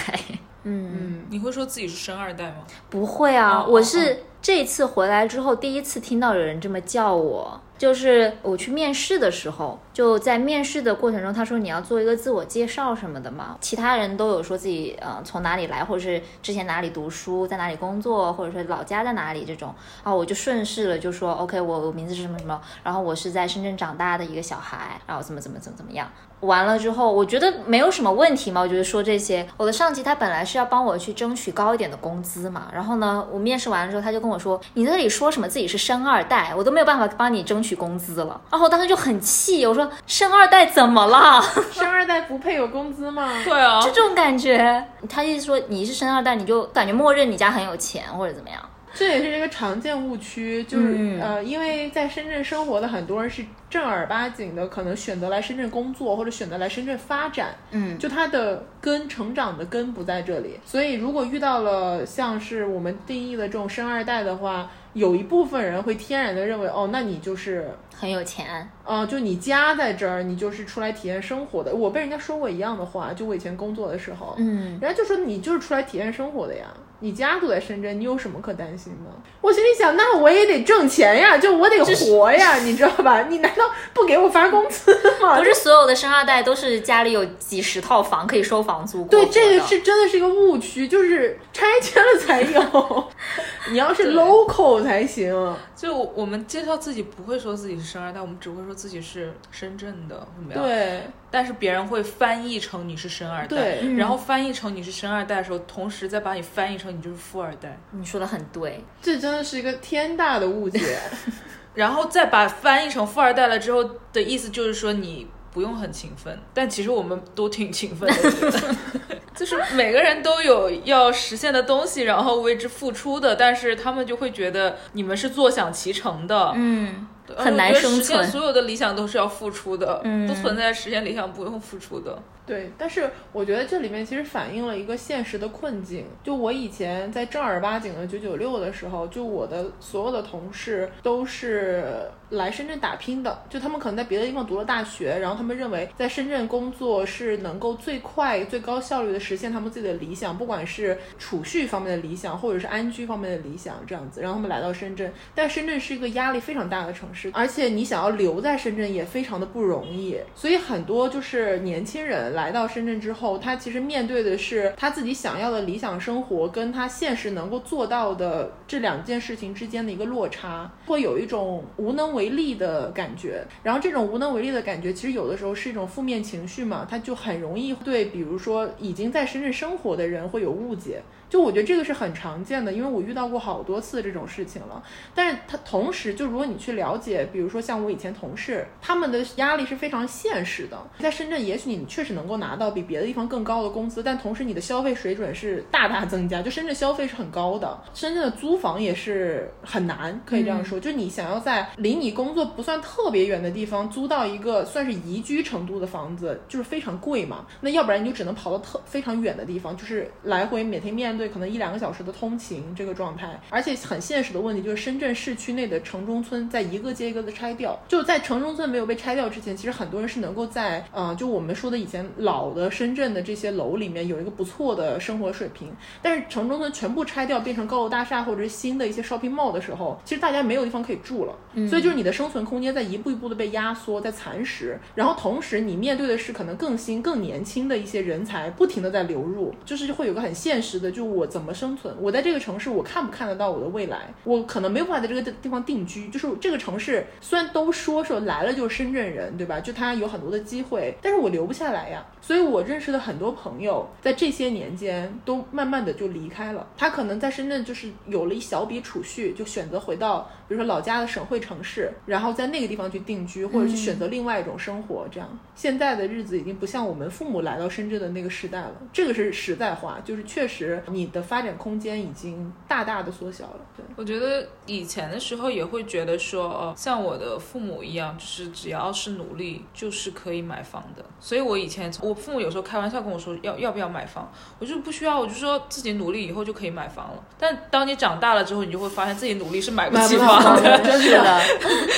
[0.63, 2.65] 嗯嗯，你会说自己是生二代吗？
[2.89, 7.59] 不会啊，哦我是这次回来之后第一次听到有人这么叫我。
[7.81, 13.57] 就是我去面试的时候，就在面试的过程中，他说你要做一个自我介绍什么的嘛。
[13.59, 19.73] 其他人都有说自己呃从哪里来，或者是之前哪里读书，在哪里工作，或者说老家在哪里这种。
[20.03, 26.07] 然后我就顺势了，就说 OK，我我名字是什么什么，然后我是在深圳长大的一个小孩，然后怎么怎么怎么怎么样。
[26.41, 28.61] 完了之后，我觉得没有什么问题嘛。
[28.61, 32.67] 我觉得说这些，我的上级他本来是要帮我去争取高一点的工资嘛。
[32.73, 41.41] 然后呢，我面试完了之后，他就跟我说：“你在这里说什么自己是生二代，我都没有办法帮你争取工资了。”然后我当时就很气，我说：“生二代怎么了？
[41.71, 43.31] 生二代不配有工资吗？
[43.43, 48.61] 对啊，这种感觉。”他意思说你是生二代，你就感觉默认你家很有钱或者怎么样。
[48.93, 67.69] 这也是一个常见误区，就是、嗯呃，因为在深圳生活的很多人是正儿八经的，可能选择来深圳工作或者选择来深圳发展，嗯，就他的根成长的根不在这里，所以如果遇到了像是我们定义的这种生二代的话，有一部分人会天然的认为，哦，那你就是。
[67.93, 68.67] 很有钱。
[68.83, 71.75] 哦、就你家在这儿，你就是出来体验生活的。
[71.75, 76.65] 我被人家说过一样的话，就我以前工作的时候，嗯，人家就说你就是出来体验生活的呀，
[77.01, 79.11] 你家都在深圳，你有什么可担心的？
[79.41, 83.23] 我心里想，那我也得挣钱呀，就我得活呀，你知道吧？
[83.29, 85.37] 你难道不给我发工资吗？
[85.41, 89.31] 不是所有的生二代都是家里有几十套房可以收房租过对，活的。
[89.33, 93.11] 这个是真的是一个误区，就是拆迁了才有，
[93.71, 95.31] 你要是 local 才行。
[95.75, 100.63] 就我们介绍自己不会说自己是生二代，我们只会说自己是深圳的怎么样？。
[100.63, 103.79] 对但是别人会翻译成你是生二代，对。
[103.81, 103.95] 嗯。
[103.95, 108.83] 然后翻译成你是生二代的时候，同时再把你翻译成你就是富二代，你说的很对。
[109.01, 110.99] 这真的是一个天大的误解。
[111.73, 118.75] 然后再把翻译成富二代了之后的意思就是说你不用很勤奋，但其实我们都挺勤奋的，
[119.33, 132.17] 就是每个人都有要实现的东西，然后为之付出的，但是他们就会觉得你们是坐享其成的，嗯，对很难实现所有的理想都是要付出的，嗯不存在实现理想不用付出的。
[132.45, 136.05] 对，但是我觉得这里面其实反映了一个现实的困境。
[136.23, 141.83] 就我以前在正儿八经的九九六的时候，就我的所有的同事都是
[142.31, 155.11] 来深圳打拼的，就他们可能在别的地方读了大学，然后他们认为在深圳工作是能够最快、最高效率的实现他们自己的理想，不管是储蓄方面的理想，或者是安居方面的理想，这样子，然后他们来到深圳。
[155.35, 173.43] 但深圳是一个压力非常大的城市，而且你想要留在深圳也非常的不容易，所以很多就是年轻人来到深圳之后，他其实面对的是他自己想要的理想生活跟他现实能够做到的这两件事情之间的一个落差，会有一种无能为力的感觉。
[173.63, 181.01] 然后这种无能为力的感觉，其实有的时候是一种负面情绪嘛，他就很容易对，比如说已经在深圳生活的人会有误解。
[181.31, 184.83] 就我觉得这个是很常见的，因为我遇到过好多次这种事情了。
[185.15, 190.77] 但是它同时，就如果你去了解，比如说像我以前同事，他们的压力是非常现实的。
[190.99, 196.41] 在深圳，也许你确实能够拿到比别的地方更高的工资，但同时你的消费水准是大大增加。
[196.41, 200.77] 就深圳消费是很高的，深圳的租房也是很难，可以这样说。
[200.77, 207.45] 就你想要在离你工作不算特别远的地方租到一个算是宜居程度的房子，就是非常贵嘛。
[207.61, 213.39] 那要不然你就只能跑到特非常远的地方，就是来回每天面对可能一两个小时的通勤这个状态。
[213.49, 217.79] 而且很现实的问题就是，深圳市区内的城中村在一个接一个的拆掉。
[217.87, 225.71] 就在城中村没有被拆掉之前，其实很多人是能够在呃，就我们说的以前老的深圳的这些楼里面有一个不错的生活水平。
[226.01, 231.35] 但是城中村全部拆掉变成高楼大厦或者是新的一些 shopping mall 的时候，其实大家没有地方可以住了。
[231.69, 241.93] 所以就是你的生存空间在一步一步的被压缩，在蚕食，然后同时你面对的是可能更新、更年轻的一些人才不停的在流入，就是会有个很现实的，就我怎么生存？
[241.99, 244.13] 我在这个城市，我看不看得到我的未来？
[244.23, 249.59] 我可能没有办法在这个地方定居，就是这个城市虽然都说说来了就是深圳人，对吧？
[249.59, 252.05] 就他有很多的机会，但是我留不下来呀。
[252.21, 256.65] 所以我认识的很多朋友，在这些年间都慢慢的就离开了。
[256.77, 265.07] 他可能在深圳就是有了一小笔储蓄，就选择回到比如说老家的省会城市，然后在那个地方去定居，或者去选择另外一种生活。
[265.09, 268.73] 这样，现在的日子已经不像我们父母来到深圳的那个时代了。
[268.91, 273.59] 这个是实在话，就是确实你的发展空间已经大大的缩小了。
[273.77, 281.05] 对，我觉得以前的时候也会觉得说，哦，像我的父母一样，就是只要是努力，就是可以买房的。
[281.21, 287.23] 所以我以前我父母有时候开玩笑跟我说要要不要买房，我就不需要，我就说自己努力以后就可以买房了。
[287.39, 291.41] 但当你长大了之后，你就会发现自己努力是买不起房 的，真的，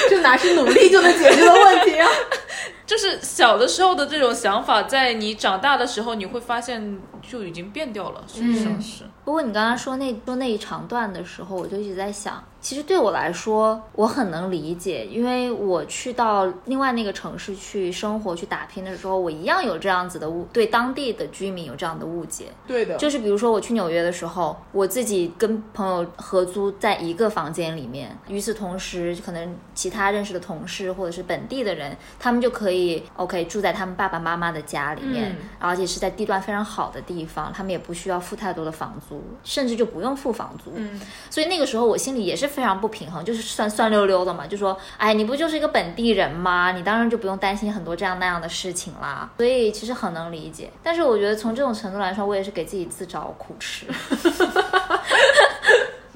[0.10, 2.08] 这哪是努力就能解决的问题啊！
[2.86, 8.60] 就是小的时候的这种想法，在你长大的时候，你会发现就已经变掉了，是不是？
[8.82, 9.04] 是。
[9.24, 22.45] 不过你刚刚说那说那一长段的时候，我就一直在想，其实对我来说，我很能理解，因为我去到另外那个城市去生活、去打拼的时候，我一样有这样子的误，对当地的居民有这样的误解。
[22.65, 39.21] 对的，就是比如说我去纽约的时候，我自己跟朋友合租在一个房间里面，与此同时，可能其他认识的同事或者是本地的人，他们就可以 OK 住在他们爸爸妈妈的家里面，而且是在地段非常好的地方，他们也不需要付太多的房租。
[39.43, 46.72] 甚至就不用付房租，嗯，所以那个时候我心里也是非常不平衡，就是酸酸溜溜的嘛，就说，哎，你不就是一个本地人吗？
[46.72, 49.30] 你当然就不用担心很多这样那样的事情啦。
[49.38, 53.88] 所以其实很能理解，但是我觉得从这种程度来说，我也是给自己自找苦吃。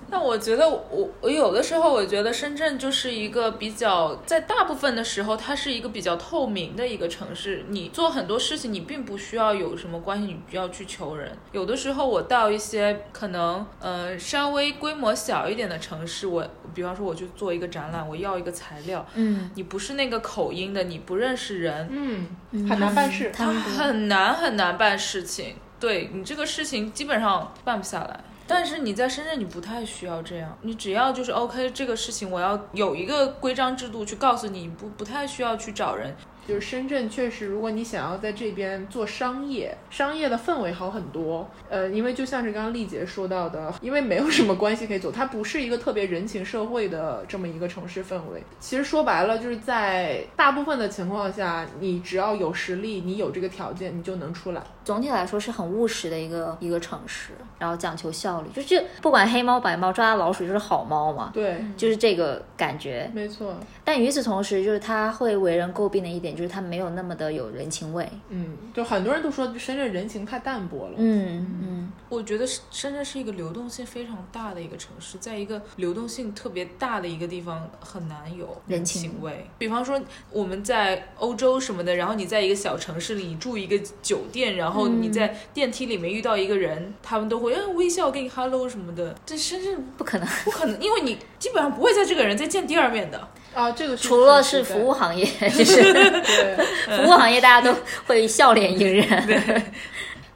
[0.10, 7.66] 那我觉得，我我有的时候我觉得深圳就是一个比较，在大部分的时候，它是一个比较透明的一个城市。
[7.70, 11.38] 你做很多事情，你并不需要有什么关系，你不要去求人。
[11.52, 25.56] 有的时候我到一些可能呃稍微规模小一点的城市，我比方说我去做一个展览，我要一个材料，嗯，你不是那个口音的，你不认识人，嗯，很难办事，他很难很难办事情。
[25.80, 28.20] 对你这个事情基本上办不下来。
[28.48, 36.16] 但是你在深圳，你不太需要这样，你只要就是 OK，这个事情我要有一个规章制度去告诉你，不不太需要去找人。
[36.48, 41.46] 就是深圳确实，如果你想要在这边做商业，商业的氛围好很多。
[41.70, 48.42] 呃，因为就像是刚刚丽姐说到的，因为没有什么关系可以走，它不是一个特别人情社会的这么一个城市氛围。
[48.62, 54.64] 其实说白了，就是在大部分的情况下，你只要有实力，你有这个条件，你就能出来。
[54.86, 61.32] 总体来说是很务实的一个一个城市，然后讲求效率，就是不管黑猫白猫抓老鼠就是好猫嘛。
[61.34, 63.10] 对，就是这个感觉。
[63.14, 63.56] 没错。
[63.84, 68.08] 但与此同时，就是它会为人诟病的一点，就是它没有那么的有人情味。
[68.30, 70.94] 嗯，就很多人都说深圳人情太淡薄了。
[70.98, 79.50] 嗯嗯，我觉得深圳是一个流动性非常大的一个城市，在一个流动性特别大的一个地方，很难有人情味。
[79.58, 80.00] 比方说
[80.32, 89.16] 我们在欧洲什么的，然后你在一个小城市里住一个酒店，然后你在电梯里面遇到一个人，他们都会嗯微笑给你 hello 什么的。
[89.26, 93.28] 在深圳不可能，不可能，因为你基本上不会在这个人再见第二面的。
[93.54, 95.94] 啊，这个除了是服务行业，就是
[96.96, 99.64] 服务行业，大家都会笑脸迎人。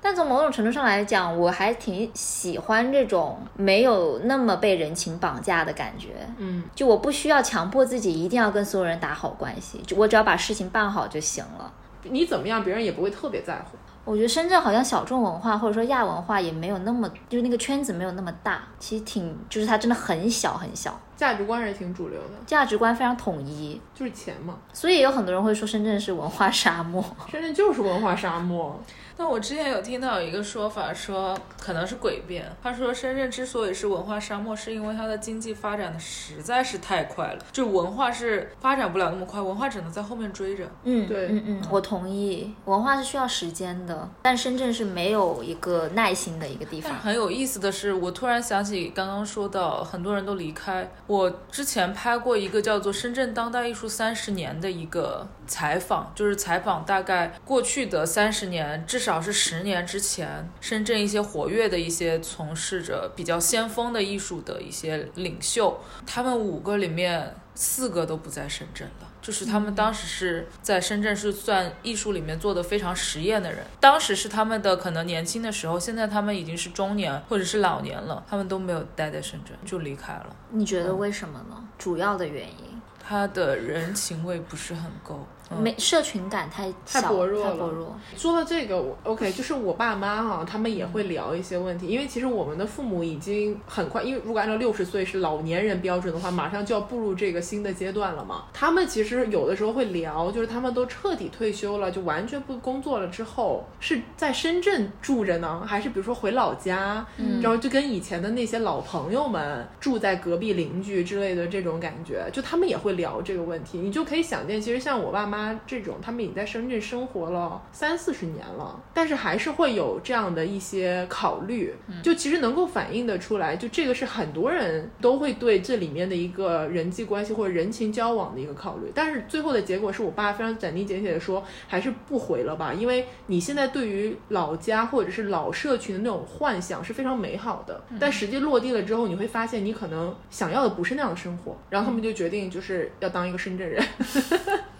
[0.03, 6.27] 但从某种程度上来讲，我还挺喜欢这种没有那么被人情绑架的感觉。
[6.37, 11.71] 嗯，就我不需要强迫自己一定要跟所有人打好关系，就我只要把事情办好就行了。
[12.03, 13.77] 你怎么样，别人也不会特别在乎。
[14.03, 24.57] 我觉得深圳好像小众文化或者说亚文化也没有那么，就是那个圈子没有那么大，其实挺，就是它真的很小很小，价值观是挺主流的，价值观非常统一，就是钱嘛。
[24.73, 28.81] 所以有很多人会说深圳是文化沙漠，深圳就是文化沙漠。
[29.17, 32.51] 那我之前有听到有一个说法，说可能是诡辩。
[32.63, 40.67] 他说深圳之所以是文化沙漠，是因为它的经济发展的实在是太快了，就文化是发展不了那么快，文化只能在后面追着。
[40.85, 46.91] 嗯，对，嗯嗯，我同意，文化是需要时间的，但深圳是没有一个耐心的一个地方。
[46.95, 59.21] 很有意思的是，我突然想起刚刚说到很多人都离开，我之前拍过一个叫做《深圳当代艺术三十年》的一个采访，就是采访大概过去的三十年，至少。
[59.21, 80.35] 是十年之前，深圳一些活跃的一些从事着比较先锋的艺术的一些领袖，他们五个里面四个都不在深圳了，就是他们当时是在深圳是算艺术里面做的非常实验的人，当时是他们的可能年轻的时候，现在他们已经是中年或者是老年了，他们都没有待在深圳就离开了。
[80.49, 81.63] 你觉得为什么呢？
[81.77, 85.27] 主要的原因，他的人情味不是很够。
[85.59, 87.51] 没社群感太太薄弱了。
[87.51, 87.97] 太薄弱。
[88.15, 98.45] 说到这个，我 OK，就是我爸妈哈、他们也会聊一些问题，因为其实我们的父母已经很快，因为如果按照六十岁是老年人标准的话，马上就要步入这个新的阶段了嘛。
[98.53, 107.05] 他们其实有的时候会聊，就是他们都彻底退休了，就完全不工作了之后，是在深圳住着呢，还是比如说回老家，
[107.41, 121.73] 然后就跟以前的那些老朋友们住在隔壁邻居之类的这种感觉，就他们也会聊这个问题，你就可以想见，其实像我爸妈这种，他们已经在深圳生活了三四十年了，但是还是会有这样的一些考虑，
[122.03, 143.83] 就其实能够反映得出来，就这个是很多人都会对这里面的一个人际关系或者人情交往的一个考虑，但是最后的结果是我爸非常斩钉截铁的说，还是不回了吧，因为你现在对于老家或者是老社群的那种幻想是非常美好的，但实际落地了之后，你会发现你可能想要的不是那样的生活，然后他们就决定就是要当一个深圳人。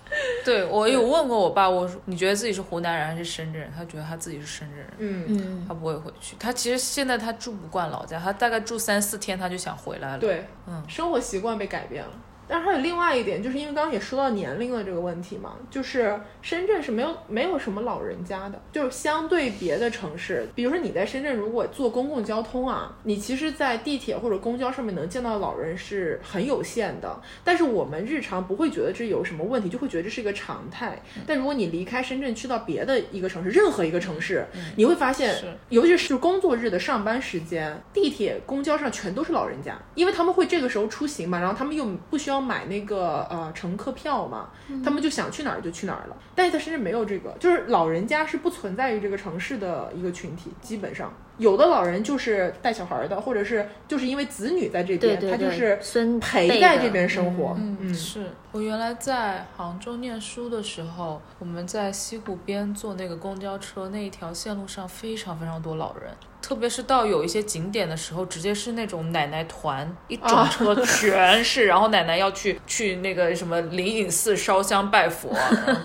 [0.44, 3.72] 对我有问过我爸，我说你觉得自己是湖南人还是深圳人？
[3.76, 6.36] 他觉得他自己是深圳人，嗯，嗯，他不会回去。
[6.40, 12.12] 他其实现在他住不惯老家，他大概住三四天他就想回来了。，对，嗯生活习惯被改变了。
[12.48, 31.02] 但是还有另外一点，就是因为刚刚也说到年龄的这个问题嘛，就是深圳是没有没有什么老人家的，就是相对别的城市，比如说你在深圳如果坐公共交通啊，你其实，在地铁或者公交上面能见到老人是很有限的，但是我们日常不会觉得这有什么问题，就会觉得这是一个常态。
[31.26, 35.34] 但如果你离开深圳去到别的一个城市，任何一个城市，你会发现，
[35.70, 44.50] 尤其是工作日的上班时间，地铁、公交上全都是老人家，因为他们会这个时候出行嘛，然后他们又不需要买那个呃乘客票嘛，
[44.84, 46.18] 他们就想去哪儿就去哪儿了。
[46.36, 57.56] 但是他深圳没有这个，就是老人家是不存在于这个城市的一个群体，基本上有的老人就是带小孩儿的，或者是就是因为子女在这边，对对对，他就是孙陪在这边生活。
[57.58, 66.12] 嗯，嗯是我原来在杭州念书的时候，我们在西湖边坐那个公交车，那一条线路上非常非常多老人。
[66.44, 75.30] 特别是到有一些景点的时候，直接是那种奶奶团，一整啊车全是，然后奶奶要去去那个什么灵隐寺烧香拜佛，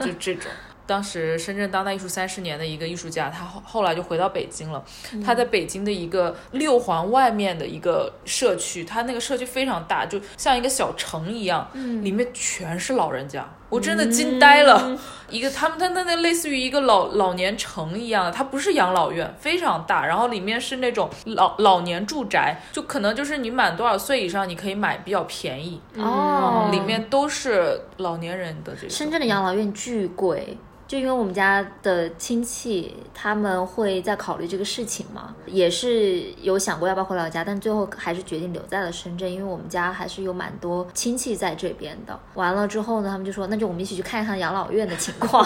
[0.01, 0.51] 就这种。
[0.87, 4.83] 当时深圳当代艺术三十年的一个艺术家，他后后来就回到北京了。
[5.25, 11.69] 他在北京的一个六环外面的一个社区，他那个社区非常大，就像一个小城一样，
[12.03, 14.97] 里面全是老人家，我真的惊呆了。
[15.29, 28.89] 一个他们他那那类似于一个老老年城一样的，它不是养老院，非常大，然后里面是那种老老年住宅，就可能就是你满多少岁以上，你可以买比较便宜，哦，里面都是老年人的这个。
[28.89, 30.57] 深圳的养老院巨贵，
[30.87, 42.19] 就因为我们家的亲戚他们会在考虑这个事情嘛，也是有想过要不要回老家，但最后还是决定留在了深圳，因为我们家还是有蛮多亲戚在这边的。
[42.35, 45.45] 完了之后呢，他们就说那就我们一起去看一看养老院的情况，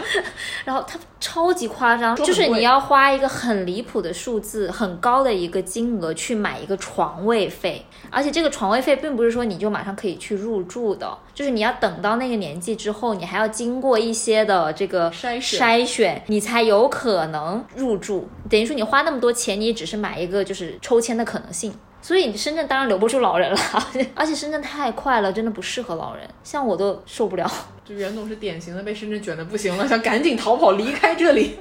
[0.64, 18.28] 然后他超级夸张，就是你要花一个很离谱的数字，很高的一个金额去买一个床位费，而且这个床位费并不是说你就马上可以去入住的，就是你要等到那个年纪之后，你还要经过一些的这个筛选筛选，你才有可能入住。
[18.48, 21.72] 等于说你花那么多钱，你只是买一个就是抽签的可能性。
[22.02, 23.58] 所以深圳当然留不住老人了，
[24.16, 27.46] 而且深圳太快了，真的不适合老人，像我都受不了。
[27.84, 31.56] 就袁总是典型的被深圳卷的不行了，想赶紧逃跑离开这里。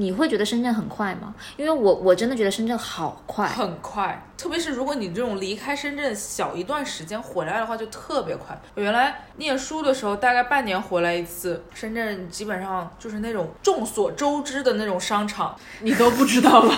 [0.00, 1.34] 你会觉得深圳很快吗？
[1.56, 3.48] 因为我我真的觉得深圳好快。
[3.48, 8.56] 很快，特别是如果你这种离开深圳小一段时间回来的话，就特别快。
[8.76, 16.74] 我原来念书的时候，大概半年回来一次，深圳基本上就是那种众所周知的那种商场，你都不知道了，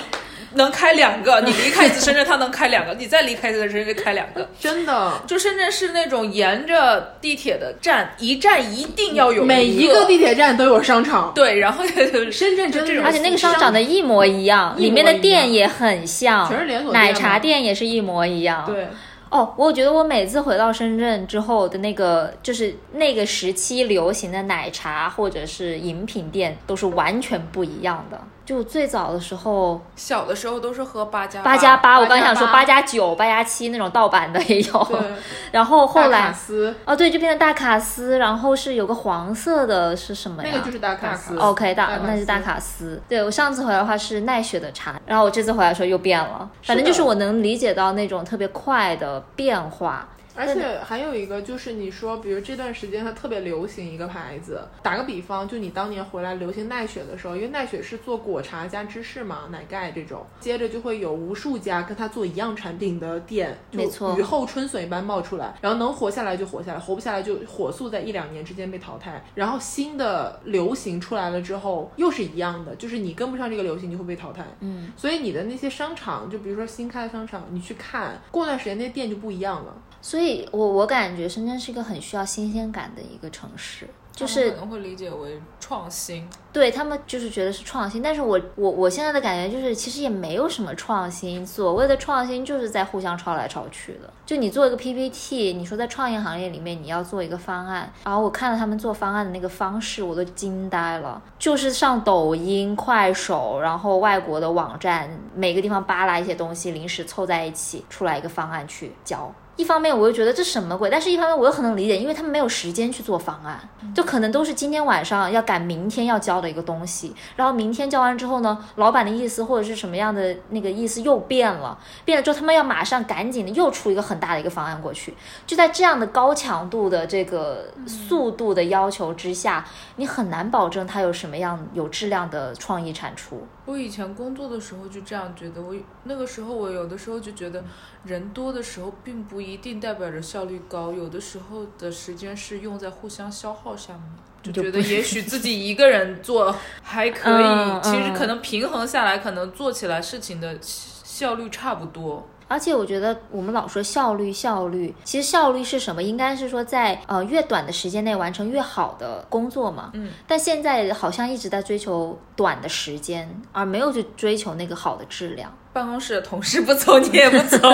[0.55, 1.41] 能开两个。
[1.41, 4.49] 你离开一次深圳，它能开两个；你再离开一次深圳，开两个。
[4.59, 5.13] 真的。
[5.27, 11.85] 就深圳是那种沿着地铁的站，一站一定要有每一一个地铁站都有商场，对，然后
[12.31, 18.65] 深圳真的是而且那个商场的一模一样，里面的店也很像，全是连锁奶茶店也是一模一样。
[18.67, 18.89] 对，
[19.31, 28.21] 哦，我觉得我每次回到深圳之后的那个，就是那个时期流行的奶茶或者是饮品店，都是完全不一样的。
[28.51, 34.85] 就最早的时候，小的时候都是喝八加八加八，我刚想说八八加九、八加七那种盗版的也有。
[34.91, 34.99] 对，
[35.53, 40.51] 然后后大卡来，斯哦对，就变成大卡斯，然后是有个黄色的是什么呀？
[40.53, 41.39] 那个就是大卡斯。
[41.39, 43.01] OK，大大那是大卡斯。
[43.09, 50.09] 对我上次回来的话是奈雪的茶，然后我这次回来的时候又变了，反正就是我能理解到那种特别快的变化。
[50.41, 74.45] 而且还有一个就是你说，比如这段时间它特别流行一个牌子，打个比方，就你当年回来流行奈雪的时候，因为奈雪是做果茶加芝士嘛，奶盖这种，接着就会有无数家跟它做一样产品的店，没错就雨后春笋一般冒出来，然后能活下来就活下来，活不下来就火速在一两年之间被淘汰，然后新的流行出来了之后又是一样的，就是你跟不上这个流行，你会被淘汰。
[74.61, 79.75] 嗯，所以你的那些商场，就比如说新开的商场，你去看，过段时间那些店就不一样了。
[80.03, 94.13] 所以我我感觉深圳是一个很需要新鲜感的一个城市，就是可能会理解为创新，对他们就是觉得是创新，但是我我我现在的感觉就是其实也没有什么创新，所谓的创新就是在互相抄来抄去的。
[94.31, 109.33] 就你做一个 PPT，你说在创业行业里面你要做一个方案，然后我看了他们做方案的那个方式，我都惊呆了，就是上抖音、快手，然后外国的网站，每个地方扒拉一些东西，临时凑在一起出来一个方案去交。
[109.57, 113.61] 一方面我又觉得这什么鬼，但是一方面我又很能理解，因为他们没有时间去做方案，
[113.95, 121.77] 就可能都是今天晚上要赶明天要交的一个东西，然后明天交完之后呢，老板的意思或者是什么样的那个意思又变了，
[122.07, 125.15] 变了之后他们要马上赶紧的又出一个很大的一个方案过去，
[125.47, 129.67] 就在这样的高强度的这个速度的要求之下，
[129.97, 133.47] 你很难保证它有什么样有质量的创意产出。
[133.65, 137.65] 我以前工作的时候就这样觉得，我那个时候我有的时候就觉得，
[138.05, 144.11] 人多的时候并不一定代表着效率高，有的时候的时间是用在互相消耗上面。
[144.43, 152.27] 就觉得也许自己一个人做还可以，嗯其实嗯可能平衡下来，可能做起来事情的效率差不多。
[152.51, 156.03] 而且我觉得我们老说效率，效率，其实效率是什么？
[156.03, 159.91] 应该是说在呃越短的时间内完成越好的工作嘛。
[159.93, 160.11] 嗯。
[160.27, 165.57] 但现在好像一直在追求短的时间，而没有去追求那个好的质量。
[165.73, 167.57] 办公室的同事不走，你也不走。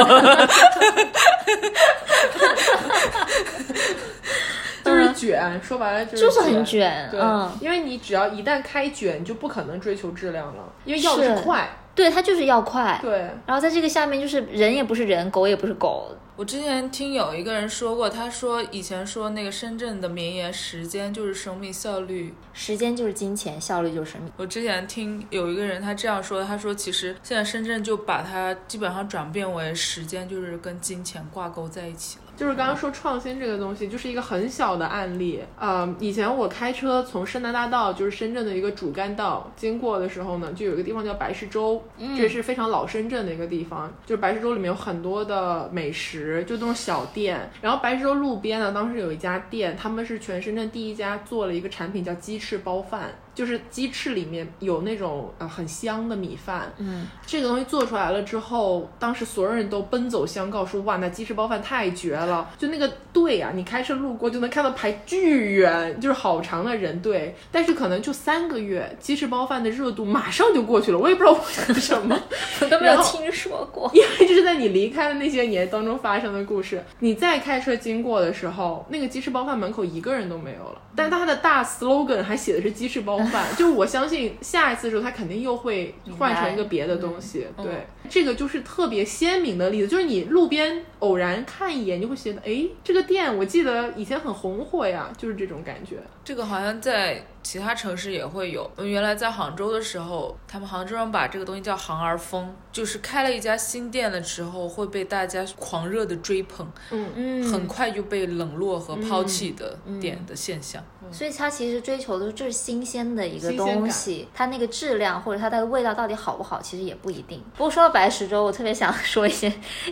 [4.84, 11.66] 就是卷，说白了就是就是很卷对，嗯因为你只要一旦开卷，你就不可能追求质量了，因为要的是是快。
[11.96, 12.96] 对，它就是要快。
[13.02, 16.14] 对，然后在这个下面，就是人也不是人，狗也不是狗。
[16.36, 24.30] 我之前听有一个人说过，他说以前说那个深圳的名言“时间就是生命，效率时间就是金钱，效率就是生命。
[24.36, 32.25] 我之前听有一个人他这样说，他说其实现在深圳就把它基本上转变为时间就是跟金钱挂钩在一起了。
[32.36, 35.42] 就是刚刚说创新这个东西，就是一个很小的案例。
[35.58, 41.82] 呃，以前我开车从深南大道，就是深圳的一个主干道经过的时候呢，就有一个地方叫白石洲，
[42.16, 43.92] 这是非常老深圳的一个地方。
[44.04, 47.50] 就是白石洲里面有很多的美食，就那种小店。
[47.62, 53.10] 然后白石洲路边呢，当时有一家店，他们是全深圳第一家做了一个产品叫鸡翅包饭。
[53.36, 62.48] 就是鸡翅里面有那种呃很香的米饭，嗯，这个东西做出来了之后，当时所有人都奔走相告说哇，那鸡翅包饭太绝了！
[62.56, 67.36] 就那个队啊，你开车路过就能看到排巨远，就是好长的人队。
[67.52, 72.18] 但是可能就三个月，鸡翅包饭的热度马上就过去了，我也不知道为什么。
[72.62, 73.90] 我都没有听说过。
[73.94, 76.82] 因为这是在你离开的那些年当中发生的故事。
[77.00, 83.54] 你再开车经过的时候，那个鸡翅包饭门口一个人都没有了，但它的大 slogan 还写的是鸡翅包饭。
[83.56, 87.46] 就我相信下一次的时候，它肯定又会换成一个别的东西。
[87.56, 95.96] 嗯对，这个就是特别鲜明的例子，就是你路边偶然看一眼，就会觉得，哎，这个店我记得以前很红火呀，就是这种感觉。
[96.24, 98.68] 这个好像在其他城市也会有。
[98.76, 110.82] 嗯原来在杭州的时候，他们杭州人把这个东西叫“杭儿风”，就是开了一家新店的时候会被大家狂热的追捧，嗯，嗯，很快就被冷落和抛弃的点的现象。
[111.12, 117.40] 所以它其实追求的就是新鲜的一个东西，它那个质量或者它的味道到底好不好，其实也不一定。
[117.56, 119.46] 不过说到白石洲，我特别想 说一些，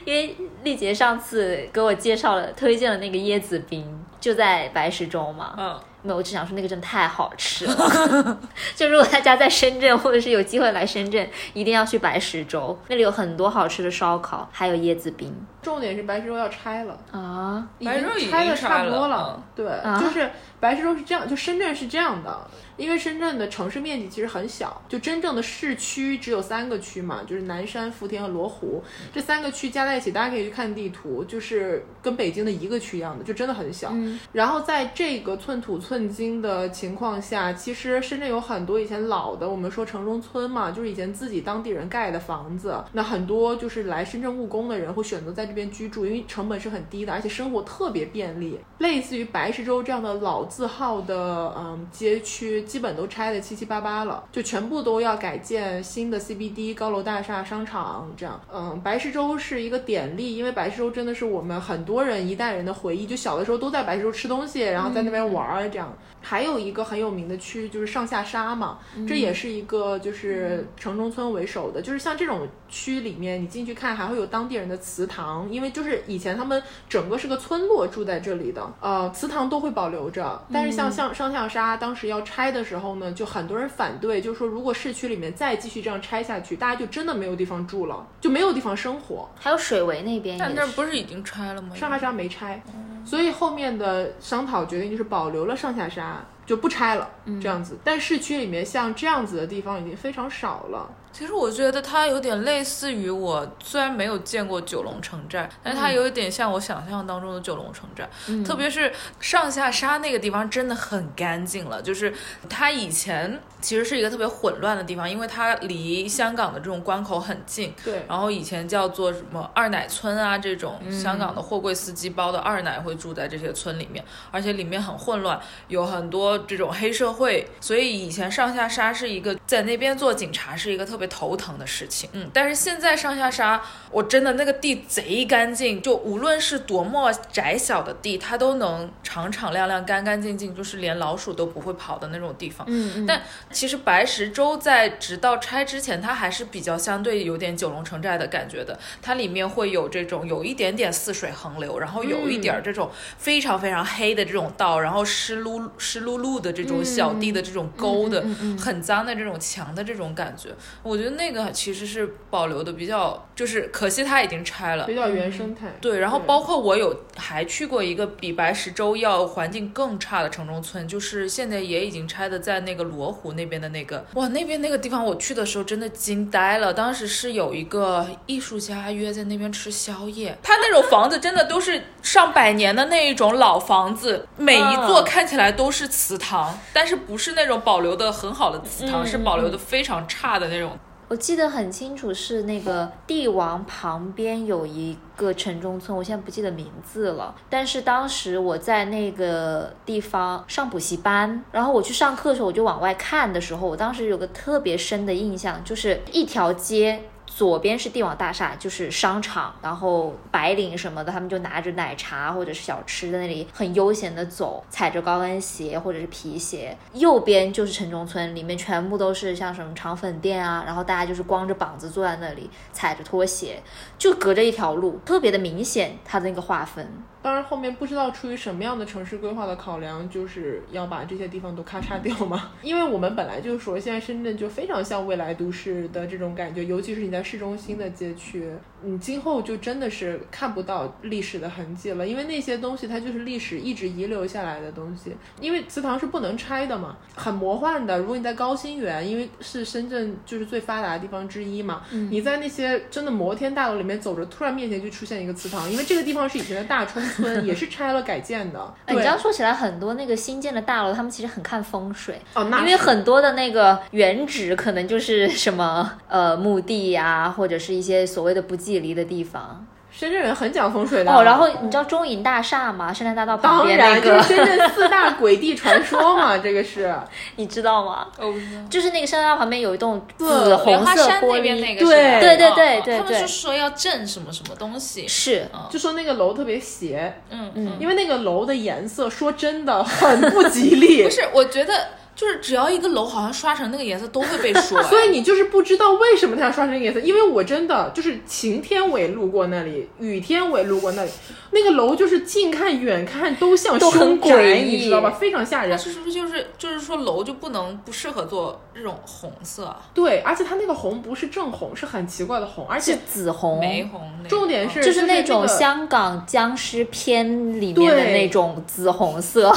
[0.05, 5.55] 因为丽姐上次给我介绍了、推荐了那个椰子冰，就在白石洲嘛。
[5.57, 8.39] 嗯，没有，我只想说那个真的太好吃了。
[8.77, 16.97] 就如果大家在深圳或者是有机会来深圳，一定要去白石洲，那里有很多好吃的烧烤，还有椰子冰重点是白石洲要拆了。
[17.11, 17.67] 啊。
[17.79, 20.31] 已白石洲已经经拆的差不多了了，对，啊就是
[20.65, 22.49] 白石洲是这样，就深圳是这样的，
[22.79, 33.91] 因为深圳的城市面积其实很小，就真正的市区只有三个区嘛，就是南山、福田和罗湖这三个区加在一起，大家可以去看地图，就是跟北京的一个区一样的，就真的很小。
[33.93, 42.83] 嗯然后在这个寸土寸寸金的情况下，其实深圳有很多以前老的，我们说城中村嘛，就是以前自己当地人盖的房子。
[42.93, 48.59] 那很多就是来深圳务工的人会选择在这边居住，因为成本是很低的，而且生活特别便利。
[48.79, 58.41] 类似于白石洲这样的老字号的嗯街区，基本都拆的七七八八了，就全部都要改建新的 CBD 高楼大厦、商场这样。
[58.53, 65.93] 嗯，白石洲是一个典例，因为白石洲真的是我们很多人一代人的回忆，就小的时候都在白石洲吃东西，然后在那边玩儿这样。
[66.21, 80.45] 还有一个很有名的区就是上下沙嘛，这也是一个就是城中村为首的，就是像这种区里面，你进去看还会有当地人的祠堂，因为就是以前他们整个是个村落住在这里的，呃，祠堂都会保留着。
[80.53, 89.29] 但是像像上下沙当时要拆的时候呢，就很多人反对，就是说如果市区里面再继续这样拆下去，大家就真的没有地方住了，就没有地方生活。
[89.39, 91.77] 还有水围那边，但那不是已经拆了吗？
[91.77, 92.61] 上下沙没拆，
[93.05, 96.21] 所以后面的商讨决定就是保留了上下沙。
[96.47, 97.09] 就不拆了，
[97.41, 97.79] 这样子。
[97.83, 100.87] 但市区里面像这样子的地方已经非常少了。
[101.17, 108.11] 其实我觉得它有点类似于我，虽然没有见过九龙城寨，但是它有一点像我想象当中的九龙城寨。
[108.45, 112.13] 特别是上下沙那个地方真的很干净了，就是
[112.49, 117.73] 它以前其实是一个特别混乱的地方，因为它离香港的这种关口很近。
[117.85, 118.05] 对。
[118.09, 131.04] 然后以前叫做什么二奶村啊，这种香港的货柜司机包的二奶会住在这些村里面，而且里面很混乱，有很多这种黑社会，所以以前上下沙是一个在那边做警察是一个特别。
[131.07, 142.67] 头疼的事情，嗯，但是现在上下沙，我真的那个地贼干净，就无论是多么窄小的地，它都能敞敞亮亮、干干净净，就是连老鼠都不会跑的那种地方。
[142.69, 143.07] 嗯嗯。
[143.07, 158.25] 但其实白石洲在直到拆之前，它还是比较相对有点九龙城寨的感觉的，它里面会有这种有一点点似水横流，然后有一点这种非常非常黑的这种道，然后湿漉湿漉漉的这种小地的这种沟的，
[158.59, 160.49] 很脏的这种墙的这种感觉，
[160.83, 160.94] 我。
[160.95, 165.75] 我觉得那个其实是保留的比较，就是可惜它已经拆了，比较原生态。
[165.81, 176.73] 对，然后包括我有还去过一个比白石洲要环境更差的城中村，就是现在也已经拆的，在那个罗湖那边的那个，哇，那边那个地方我去的时候真的惊呆了。
[176.73, 190.79] 当时是有一个艺术家约在那边吃宵夜，他那种房子真的都是上百年的那一种老房子，每一座看起来都是祠堂，但是不是那种保留的很好的祠堂，是保留的非常差的那种。
[191.09, 197.35] 我记得很清楚，是那个帝王旁边有一个城中村，我现在不记得名字了。
[197.51, 207.03] 但是当时我在那个地方上补习班，然后我去上课的时候，我就往外看的时候，我当时有个特别深的印象，就是一条街。
[207.37, 216.77] 左边是帝王大厦，就是商场，然后白领什么的，他们就拿着奶茶或者是小吃在那里很悠闲的走，踩着高跟鞋或者是皮鞋。
[216.93, 223.61] 右边就是城中村，里面全部都是像什么肠粉店啊，然后大家就是光着膀子坐在那里，踩着拖鞋，
[223.99, 226.89] 就隔着一条路，特别的明显它的那个划分。
[227.25, 232.51] 当然，后面不知道出于什么样的城市规划的考量，就是要把这些地方都咔嚓掉嘛。
[232.61, 238.53] 因为我们本来就说，现在深圳就非常像未来都市的这种感觉，尤其是你在市中心的街区，
[238.85, 242.07] 你今后就真的是看不到历史的痕迹了。
[242.07, 245.15] 因为那些东西它就是历史一直遗留下来的东西。
[245.41, 247.99] 因为祠堂是不能拆的嘛，很魔幻的。
[247.99, 257.03] 如果你在高新园，因为是深圳就是最发达的地方之一嘛，你在那些真的摩天大楼里面走着，突然面前就出现一个祠堂，因为这个地方是以前的大冲。
[257.15, 258.75] 村也是拆了改建的。
[258.89, 269.67] 你这样说起来，很多那个新建的大楼，他们其实很看风水哦，那因为很多的那个原址可能就是什么呃墓地呀，或者是一些所谓的不吉利的地方。
[269.97, 272.93] 深圳人很讲风水的哦，然后你知道中影大厦吗？
[272.93, 276.93] 深圳大道旁边那个，就是深圳四大 鬼地传说嘛，这个是
[277.37, 278.09] 你知道吗？
[278.19, 278.35] 哦，
[278.69, 291.05] 就是那个深圳大道旁边有一栋紫红色玻璃，对对对对对，他们是说要镇什么什么东西，是，就说那个楼特别邪，嗯嗯，因为那个楼的颜色，说真的很不吉利。
[291.07, 291.73] 不是，我觉得。
[292.15, 297.01] 就是只要一个楼好像刷成那个颜色都会被说， 所以你就是不知道为什么它要刷成那个颜色。
[297.01, 301.11] 因为我真的就是晴天我也路过那里，雨天我也路过那里，
[301.51, 305.11] 那个楼就是近看远看都像凶宅，你知道吧？
[305.11, 305.79] 非常吓人。
[305.79, 309.75] 是是不是就是就是说楼就不能不适合做这种红色？
[309.93, 314.01] 对，而且它那个红不是正红，是很奇怪的红，而且紫红、玫红。
[314.29, 319.53] 重点是就是那种香港僵尸片里面的那种紫红色。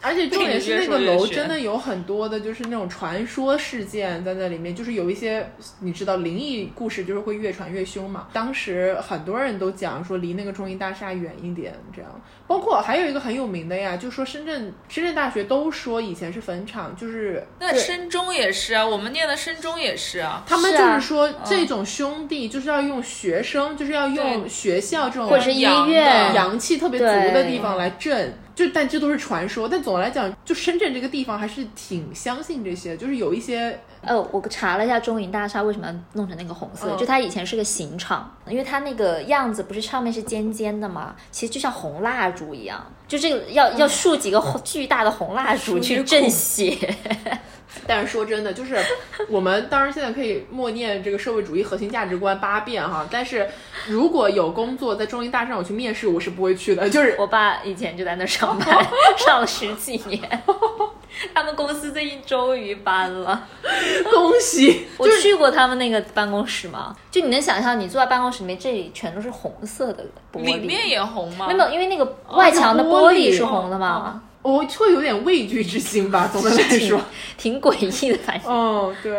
[0.00, 8.28] 而且重点是那个楼真的有很多的，就是那种传说事件在那里面，就是有一些你知道灵异故事，就是会越传越凶嘛。
[8.32, 12.10] 当时很多人都讲说离那个中医大厦远一点，这样。
[12.46, 20.44] 包括还有一个很有名的呀，就说深圳深圳大学都说以前是坟场，就是那深中也是啊，我们念的深中也是啊。
[20.46, 28.38] 他们就是说这种兄弟就是要用学生，就是要用学校这种或者是医阳的院，阳气特别足的地方来镇。
[28.58, 46.76] 就但这都是传说，但总的来讲，就深圳这个地方还是挺相信这些，就是有一些呃，我查了一下中银大厦为什么要弄成那个红色，嗯就它以前是个刑场，因为它那个样子不是上面是尖尖的嘛，其实就像红蜡烛一样，就这个要要竖几个巨大的红蜡烛去镇邪。
[47.86, 48.76] 但是说真的，就是
[49.28, 53.48] 我们当然现在可以默念这个社会主义核心价值观八遍哈，但是
[53.86, 56.88] 如果有工作在中银大厦我去面试，我是不会去的。
[56.88, 58.86] 就是我爸以前就在那上班，
[59.16, 60.42] 上了十几年。
[61.34, 63.46] 他们公司最近终于搬了，
[64.12, 71.46] 恭喜，我去过他们那个办公室嘛，就你能想象，你坐在办公室里面，这里全都是红色的玻璃，里面也红吗？
[71.48, 76.28] 没有，因为那个外墙的玻璃是红的嘛，我会有点畏惧之心吧。
[76.32, 77.00] 总的来说，
[77.36, 77.74] 挺诡
[78.06, 78.52] 异的，反正。
[78.52, 79.12] 哦，对。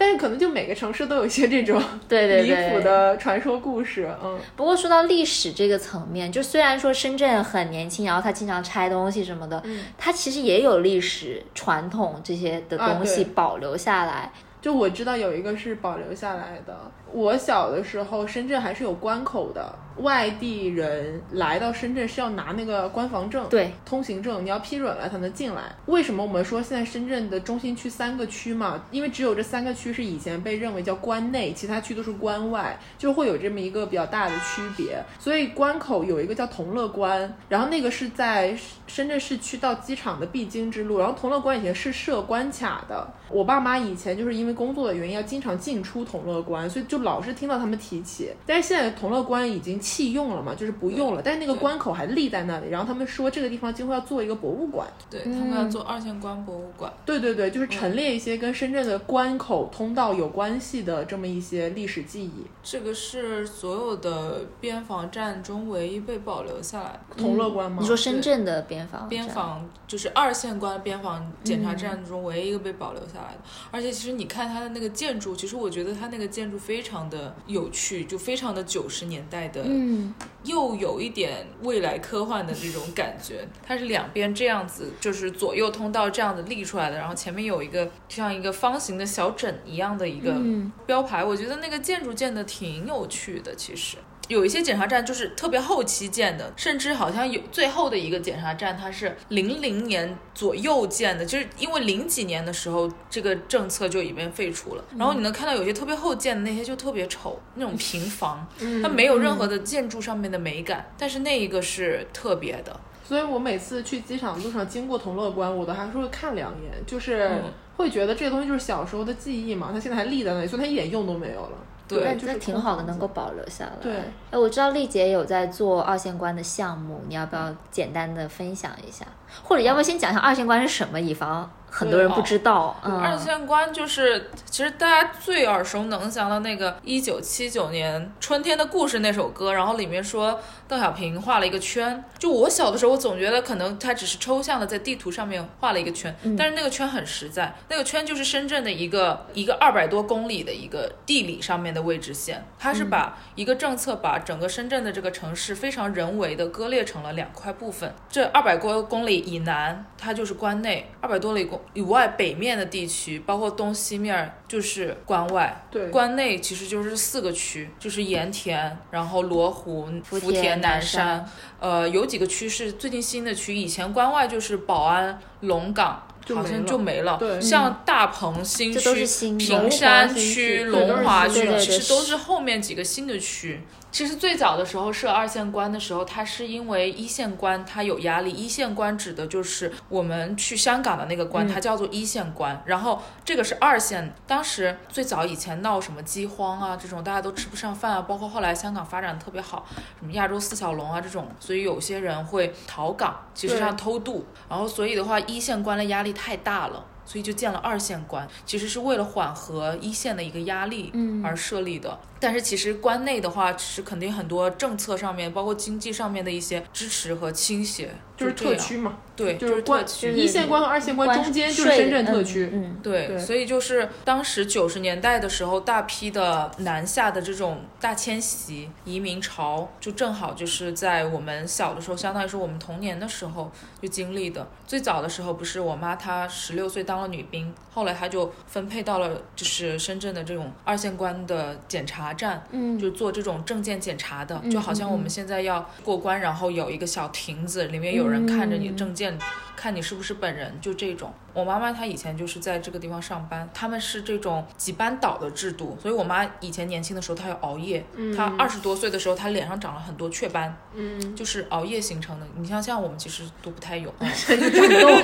[0.00, 4.38] 但是可能就每个城市都有一些这种离 对对离谱的传说故事，嗯。
[4.56, 14.32] 不过说到历史这个层面，就虽然说深圳很年轻，然后它经常拆东西什么的，嗯它其实也有历史传统这些的啊东西保留下来。
[14.60, 16.76] 就我知道有一个是保留下来的。
[17.12, 25.62] 我小的时候，深圳还是有关口的，外地人来到深圳是要拿那个关防证，对，通行证，你要批准了才能进来。
[25.86, 28.80] 为什么我们说现在深圳的中心区三个区嘛？
[28.92, 35.02] 因为只有这三个区是以前被认为叫关内，其他区都是关外，就会有这么一个比较大的区别。
[35.18, 38.56] 所以关口有一个叫同乐关，然后那个是在
[38.86, 43.12] 深圳市区到机场的必经之路，然后同乐关以前是设关卡的。
[43.28, 48.30] 我爸妈以前就是因为工作的原因要经常进出同乐关，所以就老是听到他们提起。
[48.46, 52.68] 但是现在同乐关已经弃用了嘛，就是不用了，但是那个关口还立在那里。
[52.68, 54.86] 然后他们说这个地方今后要做一个博物馆。
[55.10, 56.92] 对他们要做二线关博物馆。
[57.04, 62.44] 对对对，就是陈列一些跟深圳的关口通道有关系的这么一些历史记忆。
[62.62, 67.00] 这个是所有的边防站中唯一被保留下来的。
[67.16, 67.78] 同乐关吗？
[67.80, 73.40] 你说深圳的边防，边防就是二线关边防检查站中唯一一个被保留下来的，
[73.70, 80.14] 而且其实你看它的那个建筑，其实我觉得它那个建筑非常的有趣，就非常的九十年代的，嗯，
[80.44, 83.46] 又有一点未来科幻的那种感觉。
[83.66, 93.96] 它是两边这样子，就是左右通道这样子立出来的，然后前面有一个像一个方形的小枕一样的一个嗯标牌，我觉得那个建筑建的挺有趣的，其实。
[94.30, 104.84] 有一些检查站就是特别后期建的，甚至好像有最后的一个检查站，它是零零年左右建的，就是因为零几年的时候这个政策就已经废除了。
[104.96, 108.46] 然后你能看到有些特别后建的那些就特别丑，那种平房，
[108.80, 112.78] 它没有任何的建筑上面的美感，但是那一个是特别的。
[113.02, 121.58] 所以我每次去机场路上经过同乐关，我都还是会看两眼，就是嗯会觉得这个东西就是小时候的记忆嘛，它现在还立在那里，所以它一点用都没有了。
[121.98, 123.72] 对那挺好的，能够保留下来。
[123.82, 123.92] 对
[124.30, 129.04] 哎，我知道丽姐有在做二线关的项目，你要不要简单的分享一下？
[129.42, 132.78] 或者要不要先讲一下二线关是什么，以防很多人不知道。
[132.84, 142.02] 嗯，二线关就是，其实大家最耳熟能详的那个一九七九年《春天的故事》那首歌，然后里面说邓小平画了一个圈。
[142.18, 157.94] 就我小的时候，我总觉得可能他只是抽象的在地图上面画了一个圈，但是那个圈很实在，那个圈就是深圳的一个一个二百多公里的一个地理上面的位置线，它是把一个政策把整个深圳的这个城市非常人为的割裂成了两块部分。
[158.10, 165.64] 这二百多公里以南，它就是关内；二百多里公以外北面的地区，包括东西面儿就是关外。
[165.70, 171.30] 对，关内其实就是四个区，就是盐田，然后罗湖、福田、南南山山，
[171.60, 176.06] 呃，有几个区是最近新的区，以前关外就是宝安、龙岗。
[176.32, 179.04] 好像就没了像大鹏新区、
[179.36, 183.60] 平山区、龙华区其实都是后面几个新的区。
[183.92, 188.30] 其实最早的时候设二线关的时候，它是因为一线关它有压力。
[188.30, 192.62] 一线关指的就是我们去香港的那个关，它叫做一线关。
[192.66, 194.14] 然后这个是二线。
[194.26, 199.66] 当时最早以前闹什么饥荒啊，这种大家都吃不上饭啊，包括后来香港发展特别好，
[199.98, 204.24] 什么亚洲四小龙啊这种，所以有些人会逃港，其实对上偷渡。
[204.48, 206.84] 然后所以的话，一线关的压力太大了。
[207.04, 210.92] 所以就建了二线关，其实是为了缓和一线的一个压力
[211.24, 211.98] 而设立的。
[212.18, 217.94] 但是其实关内的话，是肯定很多政策上面，包括经济上面的一些支持和倾斜。
[218.20, 220.12] 就是特区嘛，对，就是关特区。
[220.12, 222.50] 一线关和二线关中间就是深圳特区。
[222.52, 233.50] 嗯，对，对所以就是当时九十年代的时候，大批的南下的这种大迁徙移民潮，就正好就是在我们小的时候，相当于是我们童年的时候
[233.80, 234.46] 就经历的。
[234.66, 249.16] 最早的时候，不是我妈她十六岁当了女兵，后来她就分配到了就是深圳的这种二线关的检查站，嗯就做这种证件检查的，就好像我们现在要过关，然后有一个小亭子，里面有人看着你证件，
[249.56, 251.14] 看你是不是本人，就这种。
[251.32, 257.84] 我妈妈她以前就是在这个地方上班，他们是这种几班倒的制度，所以我妈以前年轻的时候她要熬夜，
[258.16, 262.26] 她二十多岁的时候她脸上长了很多雀斑，嗯，就是熬夜形成的。
[262.36, 265.02] 你像像我们其实都不太有， 感动，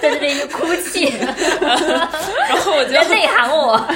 [0.00, 3.86] 在这里哭泣， 然后我 就在内涵我。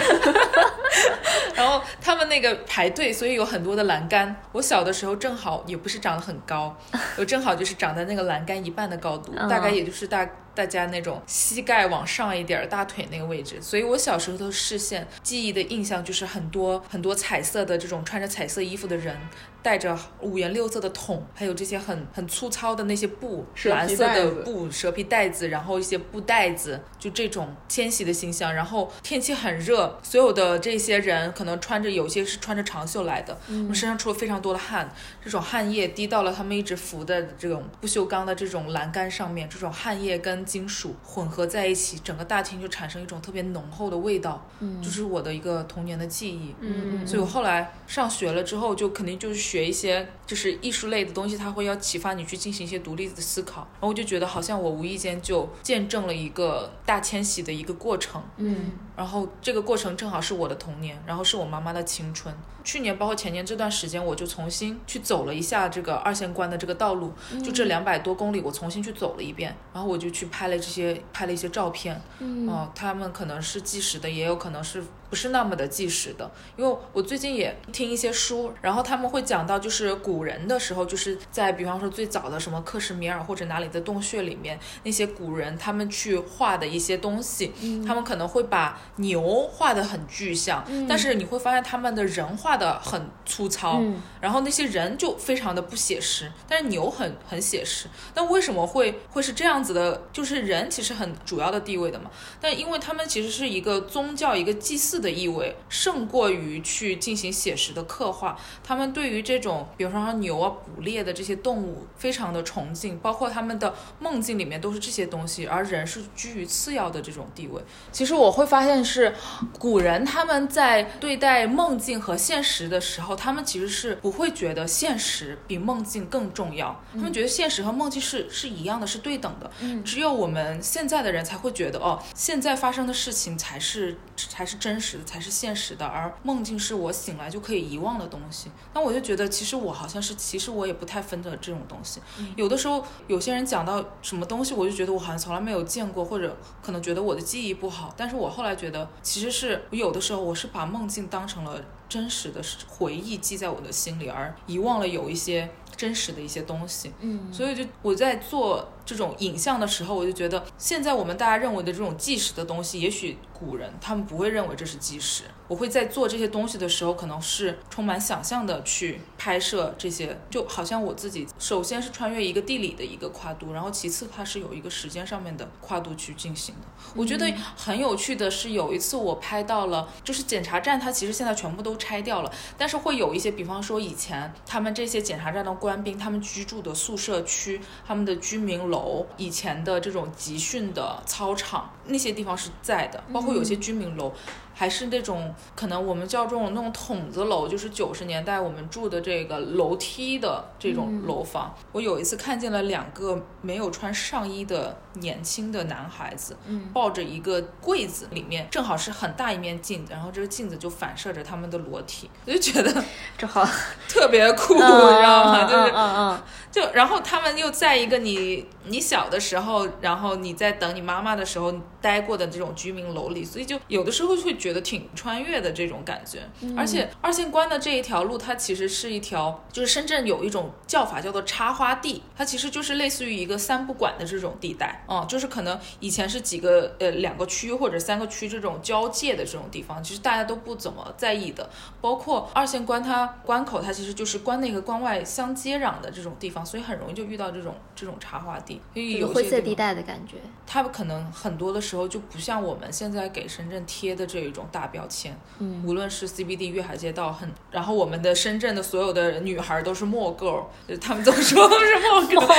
[1.55, 4.35] 然后他们那个排队，所以有很多的栏杆。
[4.53, 6.77] 我小的时候正好也不是长得很高，
[7.17, 10.25] 我正好就是长在那个栏杆一半的高度，嗯大概也就是大
[10.59, 13.63] 大家那种膝盖往上一点，大腿那个位置。
[13.63, 19.17] 所以我小时候的视线记忆的印象就是很多很多彩色的这种穿着彩色衣服的人。
[19.63, 28.55] 带着五颜六色的桶，还有这些很很粗糙的那些布，蓝色的布、蛇皮袋子，然后一些布袋子，就这种迁徙的形象。
[28.55, 34.93] 然后天气很热，所有的这些人可能穿着，有些是穿着长袖来的，我们身上出了非常多的汗，
[35.23, 53.61] 这种汗液滴到了他们一直扶的这种不锈钢的这种栏杆上面，这种汗液跟金属混合在一起，整个大厅就产生一种特别浓厚的味道，嗯，就是我的一个童年的记忆，嗯所以我后来上学了之后，就肯定就是学一些就是艺术类的东西，它会要启发你去进行一些独立的思考。
[53.75, 58.23] 然后我就觉得好像我无意间就见证了一个大迁徙的一个过程。
[58.37, 62.35] 嗯然后这个过程正好是我的童年，然后是我妈妈的青春。
[62.65, 72.03] 去年包括前年这段时间，我就重新去走了一下这个二线关的这个道路，就这两百多公里，我重新去走了一遍，然后我就去拍了这些拍了一些照片。
[72.19, 76.31] 嗯，哦、他们可能是纪实的，也有可能是不是那么的纪实的。
[76.57, 87.53] 因为我最近也听一些书，然后他们会讲到，就是古人的时候，就是在比方说最早的什么克什米尔或者哪里的洞穴里面，那些古人他们去画的一些东西，
[87.87, 97.87] 他们可能会把牛画的很具象，但是你会发现他们的人画的很粗糙，嗯然后那些人就非常的不写实，但是牛很很写实。
[98.15, 100.03] 那为什么会会是这样子的？
[100.13, 108.39] 就是人其实很主要的地位的嘛，但因为他们其实是一个宗教、一个祭祀的意味，胜过于去进行写实的刻画。
[108.63, 117.63] 他们对于这种，比方说牛啊、捕猎的这些动物，非常的崇敬，包括他们的梦境里面都是这些东西，而人是居于次要的这种地位。
[117.93, 119.15] 其实我会发现是
[119.59, 129.51] 古人他们在对待梦境和现实的时候，他们其实是不会觉得现实比梦境更重要，他们觉得现实和梦境是是一样的，是对等的。
[129.85, 138.51] 只有我们现在的人才会觉得，哦，现在发生的事情才是才是真实的，才是现实的，而梦境是我醒来就可以遗忘的东西。
[138.73, 142.01] 那我就觉得，其实我好像是，其实我也不太分得这种东西。
[142.37, 147.93] 有的时候，有些人讲到什么东西，我就觉得我好像从来没有见过，或者可能觉得我的记忆不好。
[147.97, 156.93] 但是我后来觉得，其实是我有的时候我是把梦境当成了真实的回忆记在我的心里，而遗忘了有一些真实的一些东西。
[157.01, 165.25] 嗯所以就我在做这种影像的时候，我就觉得现在我们大家认为的这种纪实的东西，也许古人他们不会认为这是纪实。
[165.47, 176.69] 我会在做这些东西的时候，可能是充满想象的去拍摄这些，就好像我自己首先是穿越一个地理的一个跨度，然后其次它是有一个时间上面的跨度去进行的。
[176.95, 188.78] 我觉得很有趣的是，有一次我拍到了，就是检查站它其实现在全部都拆掉了，但是会有一些，比方说以前他们这些检查站的官兵，他们居住的宿舍区、他们的居民楼、
[189.17, 194.13] 以前的这种集训的操场，那些地方是在的，包括有些居民楼。
[194.59, 201.55] 还是那种可能我们叫这种那种筒子楼，就是九十年代我们住的这个楼梯的这种楼房。
[201.71, 212.85] 我有一次看见了两个没有穿上衣的年轻的男孩子，嗯抱着一个柜子，里面正好是很大一面镜子，然后这个镜子就反射着他们的裸体，我就觉得
[213.17, 213.47] 这好，
[213.89, 215.45] 特别酷，你嗯知道吗？
[215.45, 226.21] 就是嗯嗯就然后他们又在一个你你小的时候，然后你在等你妈妈的时候待过的这种居民楼里，所以就有的时候会觉得挺穿越的这种感觉。
[226.57, 241.49] 而且二线关的这一条路，它其实是一条，就是深圳有一种叫法叫做插花地，它其实就是类似于一个三不管的这种地带，嗯，就是可能以前是几个呃两个区或者三个区这种交界的这种地方，其实大家都不怎么在意的。
[241.81, 246.39] 包括二线关它关口，它其实就是关内和关外相接壤的这种地方。
[246.45, 250.17] 所以很容易就遇到这种这种插花地，所以有灰色地带的感觉。
[250.47, 262.29] 它可能很多的时候就不像我们现在给深圳贴的这一种大标签，嗯，无论是 CBD、粤海街道，很，然后我们的深圳的所有的女孩都是墨 girl，就是他们总说都是墨 girl，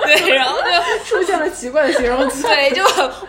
[0.06, 0.70] 对，然后就
[1.04, 2.42] 出现了奇怪的形容词。
[2.42, 2.84] 对，就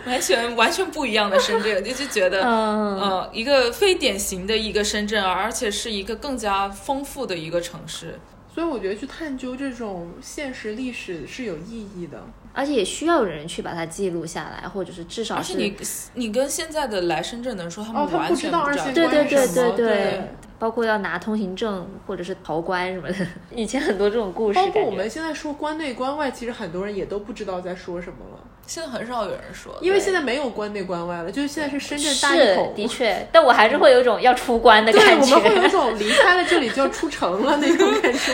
[0.05, 8.19] 完全完全不一样的深圳，就就觉得，嗯呃，一个非典型的一个深圳，而且是一个更加丰富的一个城市。
[8.53, 12.21] 所以我觉得去探究这种现实历史是有意义的。
[12.53, 15.75] 而且也需要有人去把它记录下来，或者是至少是而且你
[16.13, 19.11] 你跟现在的来深圳的人说，他们完不知道二全不知道。
[19.11, 20.21] 对对对对对
[20.59, 23.15] 包括要拿通行证或者是逃关什么的。
[23.55, 32.73] 以前很多这种故事，包括我们现在说关内关外，其实很多人也都不知道在说什么了，现在很少有人说，因为现在没有关内关外了，就是现在是深圳大一是统。
[32.75, 35.69] 的确，但我还是会有一种要出关的感觉对，感我们会有一。
[35.69, 38.33] 种离开了这里就要出城了那种感觉。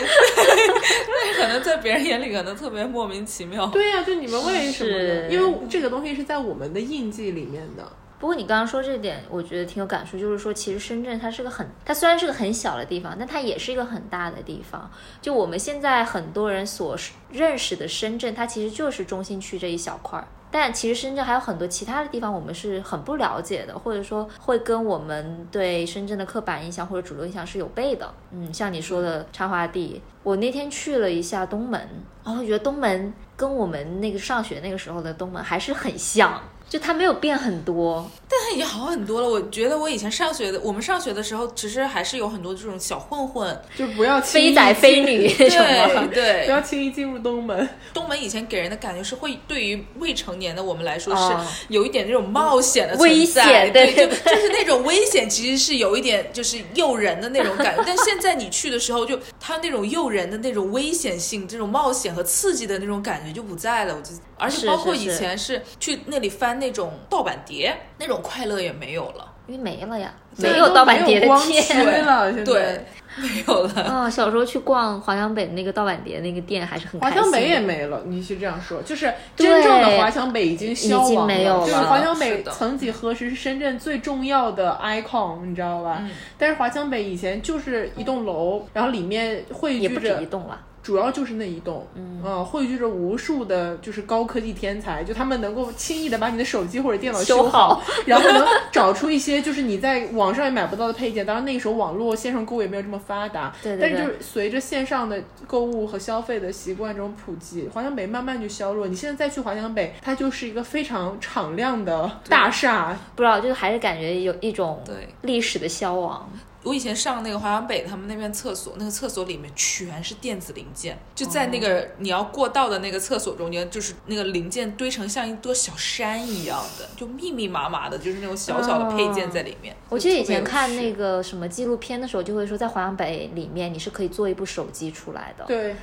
[1.08, 3.66] 那可能在别人眼里可能特别莫名其妙。
[3.68, 5.28] 对呀、就你们为什么呢？
[5.28, 7.84] 因为这个东西是在我们的印记里面的。
[8.18, 14.90] 不过你刚刚说这点，我觉得挺有感触，就是说，其实深圳它是个很，它虽然是个很小的地方，但它也是一个很大的地方。
[15.22, 16.96] 就我们现在很多人所
[17.30, 20.26] 认识的深圳，它其实就是中心区这一小块儿。
[20.50, 28.10] 但其实深圳还有很多其他的地方，我们是很不了解的，或者说会跟我们对深圳的刻板印象或者主流印象是有悖的。
[28.32, 31.78] 嗯，像你说的插花地，我那天去了一下东门，
[32.24, 38.10] 然后我觉得东门跟我们那个上学那个时候的东门还是很像，就他没有变很多。
[38.30, 39.28] 但他已经好很多了。
[39.28, 45.28] 我觉得我以前上学的，我们上学的时候，其实还是有很多这种小混混，就不要轻易非仔非女？
[45.28, 46.44] 对对。
[46.44, 47.66] 不要轻易进入东门。
[47.94, 57.82] 东门以前给人的感觉是会对于未成年的我们来说哦是有一点这种冒险的危存在险对，对就就是那种危险，其实是有一点就是诱人的那种感觉。
[57.86, 63.96] 但现在你去的时候，就它那种诱人的那种危险性、这种冒险和刺激的那种感觉就不在了。
[63.96, 69.24] 我就而且包括以前是去那里翻那种盗版碟，那种快乐也没有了。
[69.46, 72.04] 因为没了呀，没有盗版碟的没有光驱店。
[72.04, 72.84] 了， 现在对，
[73.16, 73.82] 没有了。
[73.82, 77.22] 啊、小时候去逛华强北那个盗版碟那个店还是很开心的。
[77.22, 85.96] 华强北也没了，你是这样说，就是真正的华强北已经消已经亡没有就是了华强北曾几何时是深圳最重要的 icon，你知道吧？
[86.02, 90.60] 嗯但是华强北以前就是一栋楼，然后里面汇聚也不止着一栋了。
[90.88, 101.26] 主要就是那一栋，嗯，汇聚着无数的，就是高科技天才，就他们能够轻易的把你的手机或者电脑修好，好然后能找出一些就是你在网上也买不到的配件。
[101.26, 108.88] 当然那个时候网络线上购物也没有这么发达，对对但是就是随着线上的购物和消费的习惯这种普及，华强北慢慢就消弱。
[108.88, 116.26] 你现在再去华强北，它就是一个非常敞亮的大厦，不知道，就是还是感觉有一种对历史的消亡。
[116.62, 129.76] 我以前上那个华强北他们那边厕所，那个厕所里面全是电子零件，就在那个你要过道的那个厕所中间，就是那个零件堆成像一座小山一样的，就密密麻麻的，就是那种小小的配件在里面。
[129.88, 130.68] 我记得以前看。
[130.78, 135.44] 那个什么纪录片的时候，就会说在华强北里面你是可以做一部手机出来的。
[135.46, 135.74] 对，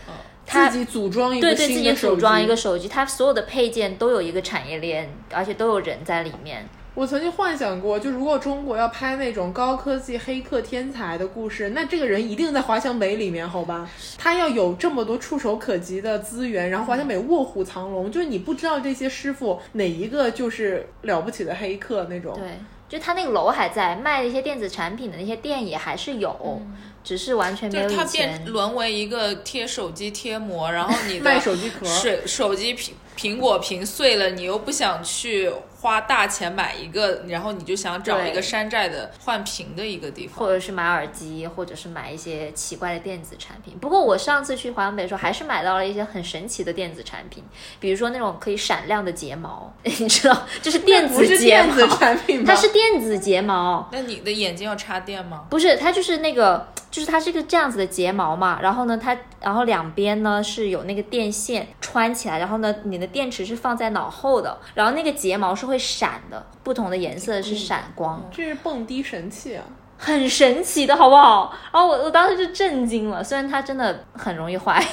[0.46, 6.70] 它自己组装一个对对，自己新的手组装一个手机，它所有的配件都有一个产业链，而且都有人在里面。
[6.96, 13.90] 我曾经幻想过，就如果中国要拍那种高科技黑客天才的故事，那这个人一定在华强北里面，好吧？
[14.18, 22.34] 他要有这么多触手可及的资源，然后华强北卧虎藏龙，就是你不知道这些师傅哪一个就是了不起的黑客那种。
[22.36, 22.52] 对，
[22.88, 26.62] 就他那个楼还在，卖一些电子产品的那些店也还是有，
[27.04, 28.46] 只是完全没有以就是它前变。
[28.46, 40.38] 沦为一个贴手机贴膜，然后你的 卖手机壳水手机苹苹果屏碎了，你又不想去花大钱买一个，然后你就想找一个山寨的换屏的一个地方。
[40.38, 43.78] 或者是买耳机，或者是买一些奇怪的电子产品。
[43.80, 47.42] 不过我上次去华强北的时候，还是买到了一些很神奇的电子产品，
[47.80, 52.46] 比如说那种可以闪亮的睫毛， 你知道，就是电子睫是电子毛，产品吗？
[52.48, 55.46] 它是电子睫毛，那你的眼睛要插电吗？
[55.50, 69.64] 不是，它就是那个，就是它是一个这样子的睫毛嘛，然后呢，它然后两边呢是有那个电线穿起来，然后呢，你的电池是放在脑后的，然后那个睫毛是会闪的，不同的颜色是闪光，这是蹦迪神器啊！
[69.98, 71.56] 很神奇的好不好？
[71.72, 74.86] 然后我我当时就震惊了，虽然它真的很容易坏，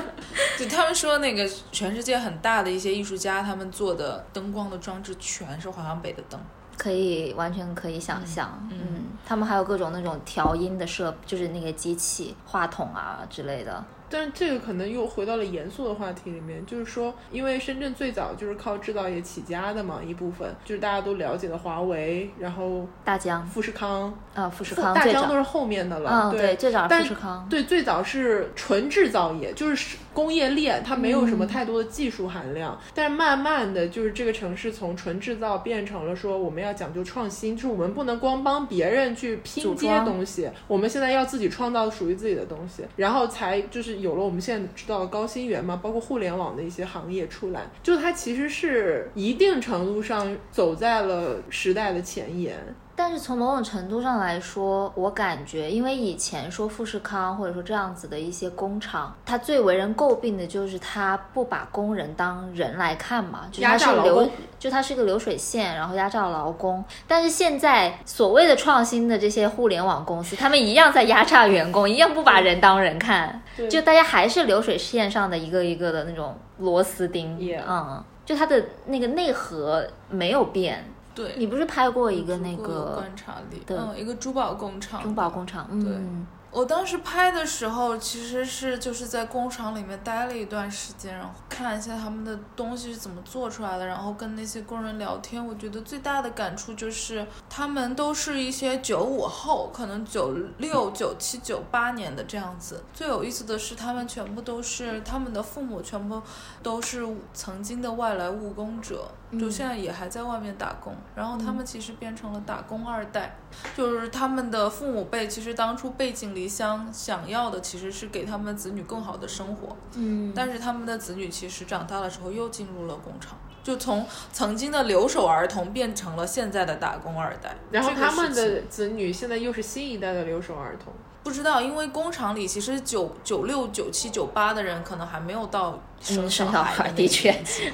[0.58, 6.40] 就他们说那个全世界很大的一些艺术家，他们做的灯光的装置全是华强北的灯。
[6.76, 23.46] 可以完全可以想象，嗯他们还有各种那种调音的设，就是那个机器、话筒啊之类的，但是这个可能又回到了严肃的话题里面，就是说，因为深圳最早就是靠制造业起家的嘛，一部分就是大家都了解的华为，然后大疆。
[23.46, 32.78] 富士康，啊，富士康大疆都是后面的了，嗯，对，最早富士康，对，最早是纯制造业，就是工业链，它没有什么太多的技术含量。
[32.94, 52.58] 但是慢慢的就是这个城市从纯制造变成了说我们要讲究创新，就是我们不能光帮别人去拼接东西，我们现在要自己创造属于自己的东西，然后才就是有了我们现在知道的高新园嘛，包括互联网的一些行业出来，就它其实是一定程度上走在了时代的前沿。
[52.96, 66.82] 但是从某种程度上来说，我感觉，因为以前说富士康或者说这样子的一些工厂，它最为人诟病的就是它不把工人当人来看嘛，就它压是流就它是一个流水线，然后压榨劳工。
[67.06, 77.38] 但是现在所谓的创新的这些互联网公司，他们一样在压榨员工，一样不把人当人看，就大家还是流水线上的一个一个的那种螺丝钉
[77.68, 80.82] 嗯，就它的那个内核没有变。
[81.16, 85.66] 对，你不是拍过一个那个观察力，对嗯，一个珠宝工厂，珠宝工厂？
[85.70, 86.26] 嗯，
[86.56, 95.46] 我当时拍的时候，其实是就是在工厂里面待了一段时间，然后看一下他们的东西是怎么做出来的，然后跟那些工人聊天。
[95.46, 102.82] 我觉得最大的感触就是，他们都是一些九五后，可能九六、九七、九八年的这样子。
[102.94, 106.22] 最有意思的是，他们全部都是他们的父母全部
[106.62, 109.06] 都是曾经的外来务工者，
[109.38, 110.96] 就现在也还在外面打工。
[111.14, 113.36] 然后他们其实变成了打工二代，
[113.76, 127.56] 就是他们的父母辈其实当初背井离乡，想要的其实是给他们子女更好的生活，嗯，但是他们的子女其实长大了之后又进入了工厂，就从曾经的留守儿童变成了现在的打工二代。
[127.72, 130.92] 然后他们的子女现在又是新一代的留守儿童。
[131.24, 137.72] 不知道，因为工厂里其实九九六、九七、九八的人可能还没有到生小孩孩的年纪。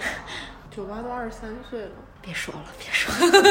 [0.75, 1.91] 九八都二十三岁了，
[2.23, 3.18] 别说了，别说了。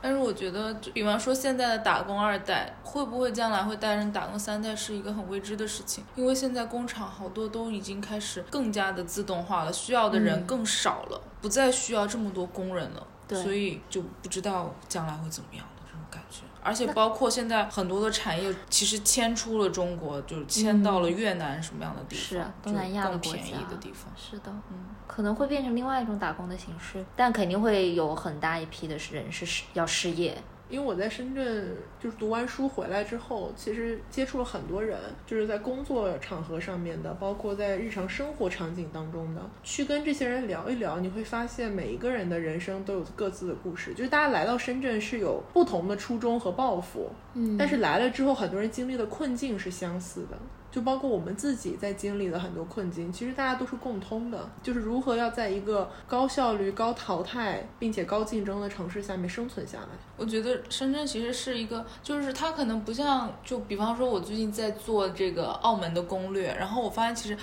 [0.00, 6.04] 但是我觉得，比方说现在的打工二代，会不会将来会带人打工三代，是一个很未知的事情。
[6.16, 16.40] 因为现在工厂好多都已经开始更加的自动化了，需要的人更少了，不再需要这么多工人了，对所以就不知道将来会怎么样的这种感觉。
[16.64, 24.10] 而且包括现在很多的产业其实迁出了中国，就是迁到了越南什么样的地方，东南亚的国就更便宜家的地方。
[24.16, 30.36] 是的，嗯，可能会变成另外一种打工的形式，但肯定会有很大一批的人是失要失业。
[30.74, 31.68] 因为我在深圳
[32.00, 43.94] 就是读完书回来之后，其实接触了很多人，就是在工作场合上面的，包括在日常生活场景当中的，去跟这些人聊一聊，你会发现每一个人的人生都有各自的故事。
[43.94, 50.36] 就是大家来到深圳是有不同的初衷和抱负，嗯但是来了之后，很多人经历的困境是相似的。
[50.74, 59.86] 就包括我们自己在经历的很多困境，其实大家都是共通的，就是如何要在一个高效率、高淘汰并且高竞争的城市下面生存下来。
[60.16, 67.38] 我觉得深圳其实是一个，就是它可能不像，就比方说，我最近在做这个澳门的攻略，然后我发现其实。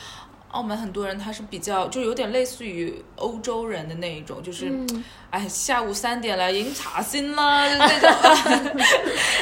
[0.51, 5.03] 澳门很多人他是比较，就有点类似于欧洲人的那一种，就是，嗯。
[5.31, 8.77] 哎，下午三点来饮茶心啦，就 这种，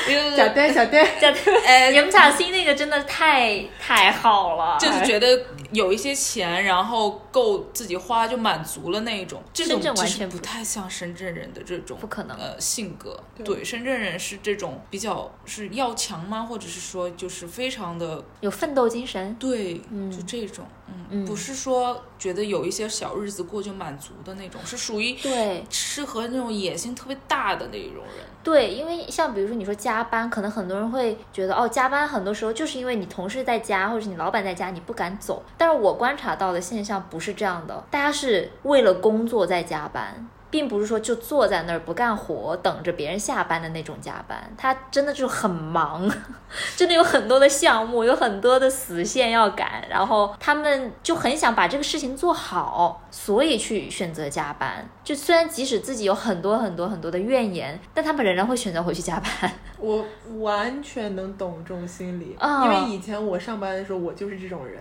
[0.08, 1.28] 就是小呆，小呆，这
[1.66, 12.38] 哎， 饮茶心那个真的太太好了，就是觉得有一些钱，然后够自己花就满足了那一种，这种深圳完其实全不不太像深圳人的这种不可能。
[12.38, 13.20] 呃性格。
[13.36, 13.44] 对。
[13.44, 16.44] 对，深圳人是这种比较是要强吗？
[16.44, 19.36] 或者是说就是非常的有奋斗精神。
[19.40, 20.12] 对，嗯。
[20.12, 28.26] 就这种，嗯，嗯不是说觉得有一些小日子过就满足的那种，是属于对适合那种野心特别大的那种人。
[28.44, 35.44] 对，因为像比如说你说加班，可能很多人会觉得哦，加班很多时候就是因为你同事在家，或者是你老板在家，你不敢走。
[35.58, 40.28] 但是我观察到的现象不是这样的，大家是为了工作在加班。
[40.52, 46.10] 并不是说就坐在那儿不干活，等着别人下班的那种加班，他真的就很忙，
[46.76, 54.88] 真的有很多的项目，有很多的死线要赶，然后他们就很想把这个事情做好，所以去选择加班。
[55.04, 59.52] 就虽然即使自己有很多很多很多的怨言，但他们仍然会选择回去加班。
[59.78, 60.06] 我
[60.40, 64.80] 完全能懂这种心理，啊因为以前我上班的时候，我就是这种人。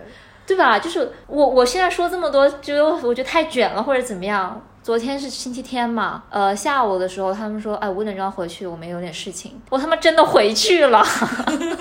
[0.49, 0.79] 对吧？
[0.79, 4.59] 就是我我现在说这么多，就我觉得太卷了，或者怎么样。
[4.81, 9.61] 昨天是星期天嘛，呃，下午的时候他们说，哎，五点钟要回去，我们有点事情。
[9.69, 11.05] 我他妈真的回去了，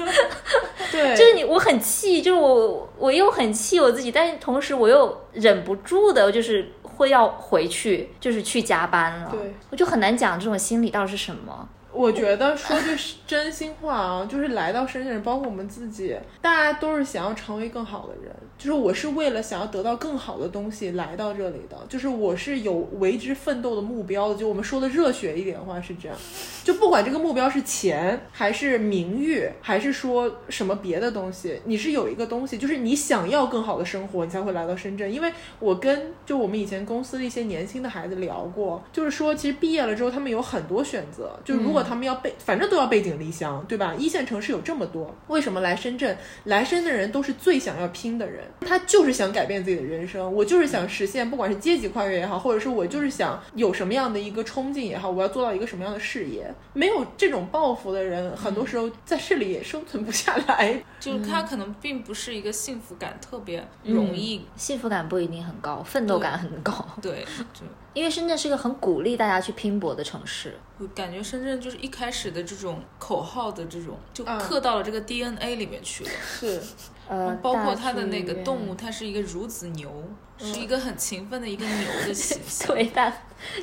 [0.93, 9.31] 对，就是你，我很气，就是我我又很气我自己，但是同时我又忍不住的，就是会要回去，就是去加班了。
[9.31, 11.67] 对，我就很难讲这种心理到底是什么。
[11.99, 12.97] 我觉得说句
[13.27, 18.33] 真心话啊，就是来到深圳，包括我们自己，大家都是想要成为更好的人。
[18.57, 24.37] 就是我是为了想要得到更好的东西来到这里的，就是我是有为之奋斗的目标的。
[24.37, 26.17] 就我们说的热血一点的话是这样，
[26.65, 35.13] 就不管这个目标是钱，还是名誉，还是说什么别的东西，你是有一个东西，就是你想要更好的生活，你才会来到深圳。
[35.13, 43.95] 因为我跟就我们以前公司的一些年轻的孩子聊过，就是说其实毕业了之后，他们有很多选择，就如果他们要背，反正都要背井离乡，对吧？
[43.95, 46.17] 一线城市有这么多，为什么来深圳？
[46.45, 48.45] 来深的人都是最想要拼的人。
[48.61, 56.53] 他就是想改变自己的人生，我就是想实现，不管是阶级跨越也好，或者是我就是想有什么样的一个冲劲也好，我要做到一个什么样的事业。
[56.75, 60.81] 没有这种抱负的人，很多时候在市里也生存不下来。
[61.01, 66.87] 就是他可能并不是一个幸福感特别容易，幸福感不一定很高，奋斗感很高。
[67.01, 67.25] 对，
[67.55, 67.61] 就
[67.95, 70.57] 因为深圳是一个很鼓励大家去拼搏的城市。
[70.79, 76.11] 我感觉深圳就是一开始的这种口号的这种，就刻到了这个 DNA 里面去了。
[76.23, 76.61] 是。
[77.09, 79.91] 呃，包括它的那个动物，它是一个孺子牛，
[80.37, 82.77] 是一个很勤奋的一个牛的形 象。
[82.77, 83.11] 对，它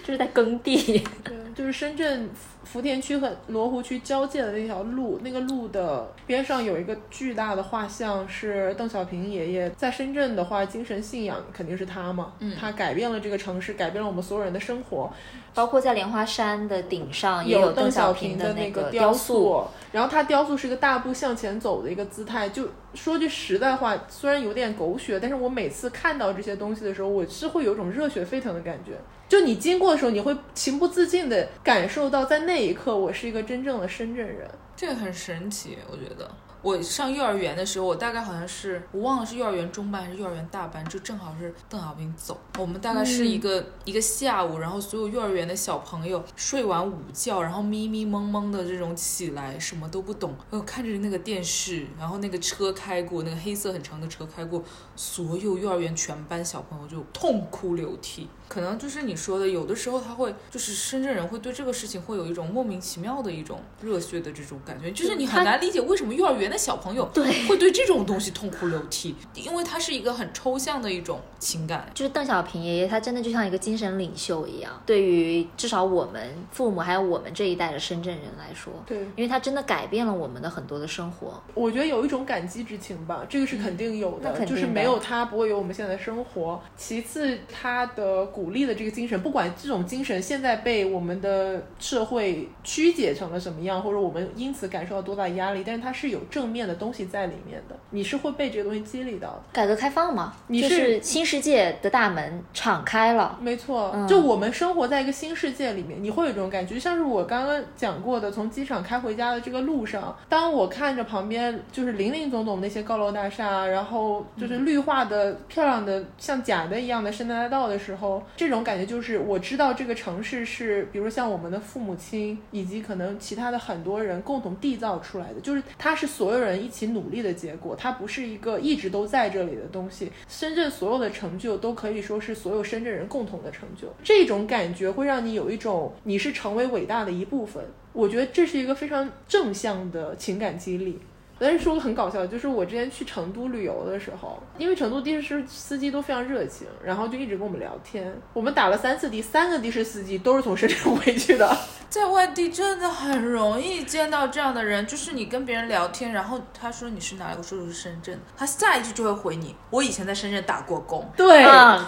[0.04, 0.98] 就是在耕地。
[1.24, 2.28] 对，就是深圳
[2.66, 9.70] 福田区和罗湖区交界的那条路，那个路的边上有一个巨大的画像，是邓小平爷爷。
[9.78, 12.34] 在深圳的话，精神信仰肯定是他嘛。
[12.40, 12.56] 嗯。
[12.60, 15.14] 他改变了这个城市，改变了我们所有人的生活。
[15.54, 22.50] 包括在莲花山的顶上也有邓小平的那个雕塑，然后他雕塑是一个大步向前走的一个姿态。
[22.50, 28.98] 就说句实在话，虽然有点狗血，但是我每次看到这些东西的时候，我是会有一种热血沸腾的感觉。
[29.28, 34.50] 就你经过的时候，你会情不自禁的感受到，在那一刻，我是一个真正的深圳人。
[34.76, 36.30] 这个很神奇，我觉得。
[36.62, 42.40] 我上幼儿园的时候，我大概好像是我忘了是幼儿园中班还是幼儿园大班，就正好是邓小平走。
[42.58, 54.64] 我们大概是一个一个下午，然后所有幼儿园的小朋友睡完午觉，然后迷迷蒙蒙的这种起来，什么都不懂，然后看着那个电视，然后那个车开过，那个黑色很长的车开过，
[54.96, 58.28] 所有幼儿园全班小朋友就痛哭流涕。
[58.48, 71.90] 可能就是你说的，有的时候他会，就是深圳人会对这个事情会有一种莫名其妙的一种热血的这种感觉，就是你很难理解为什么幼儿园的小朋友对会对这种东西痛哭流涕，因为它是一个很抽象的一种情感。
[71.94, 81.42] 就是邓小平爷爷，他真的就像一个精神领袖一样，对于至少我们父母还有我们这一代的深圳人来说，对，因为他真的改变了我们的很多的生活。
[81.56, 86.62] 我觉得有一种感激之情吧，这个是肯定有的，就是没有他不会有我们现在的生活。
[86.78, 88.28] 其次，他的。
[88.36, 99.42] 鼓励的这个精神，不管这种精神现在被我们的社会曲解成了什么样，或者我们因此感受到多大压力，但是它是有正面的东西在里面的，你是会被这个东西激励到的。
[99.54, 118.22] 改革开放嘛，你是新世界的大门敞开了，没错，就我们生活在一个新世界里面，你会有这种感觉，就像是我刚刚讲过的，从机场开回家的这个路上，当我看着旁边就是林林总总那些高楼大厦，然后就是绿化的漂亮的像假的一样的圣诞大道的时候。
[118.36, 130.12] 这种感觉就是，我知道这个城市是，比如像我们的父母亲，以及可能其他的很多人共同缔造出来的，就是它是所有人一起努力的结果，它不是一个一直都在这里的东西。
[130.28, 137.64] 深圳所有的成就都可以说是所有深圳人共同的成就，这种感觉会让你有一种你是成为伟大的一部分。
[137.94, 141.00] 我觉得这是一个非常正向的情感激励。
[141.38, 148.16] 但是说个很搞笑，就是我之前去成都旅游的时候，因为成都的士司机都非常热情，然后就一直跟我们聊天。
[148.34, 151.58] 我们打了三次的，三个的士司机都是从深圳回去的。
[151.90, 161.10] 在外地真的很容易见到这样的人，就是你跟别人聊天，然后他说你是哪里，我说我是深圳，他下一句就会回你，我以前在深圳打过工。
[161.16, 161.46] 对，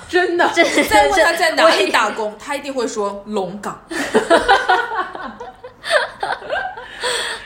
[0.07, 0.49] 真的。
[0.53, 3.82] 再问他在哪里打工，他一定会说龙岗。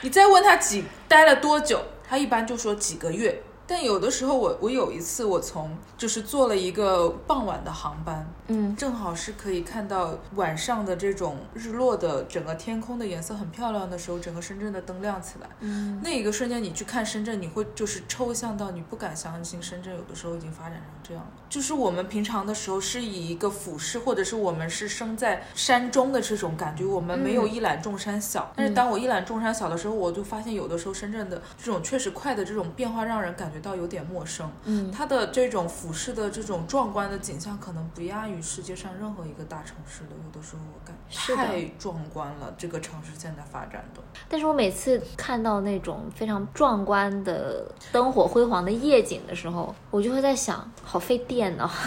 [0.04, 3.44] 你再问他几待了多久，他一般就说几个月。
[3.68, 21.26] 但有的时候，我我有一次，我从就是坐了一个傍晚的航班，嗯，正好是可以看到晚上的这种日落的整个天空的颜色很漂亮的时候，整个深圳的灯亮起来，嗯，那一个瞬间你去看深圳，你会就是抽象到你不敢相信深圳有的时候已经发展成这样。
[21.50, 28.52] 就是我们平常的时候是以一个俯视，或者是我们是生在山中的这种感觉，我们没有一览众山小。
[28.56, 33.61] 但是当我一览众山小的时候，我就发现有的时候深圳的这种确实快的这种变化，让人感觉。
[33.62, 40.10] 到有点陌生，嗯，它的这种俯视的这种壮观的景象，可能不亚于世界上任何一个大城市的。
[40.24, 40.96] 有的时候我感
[41.38, 44.02] 太壮观了，这个城市现在发展的。
[44.28, 51.70] 但是我每次看到那种非常壮观的灯火辉煌的夜景的时候，我就会在想，好费电呢。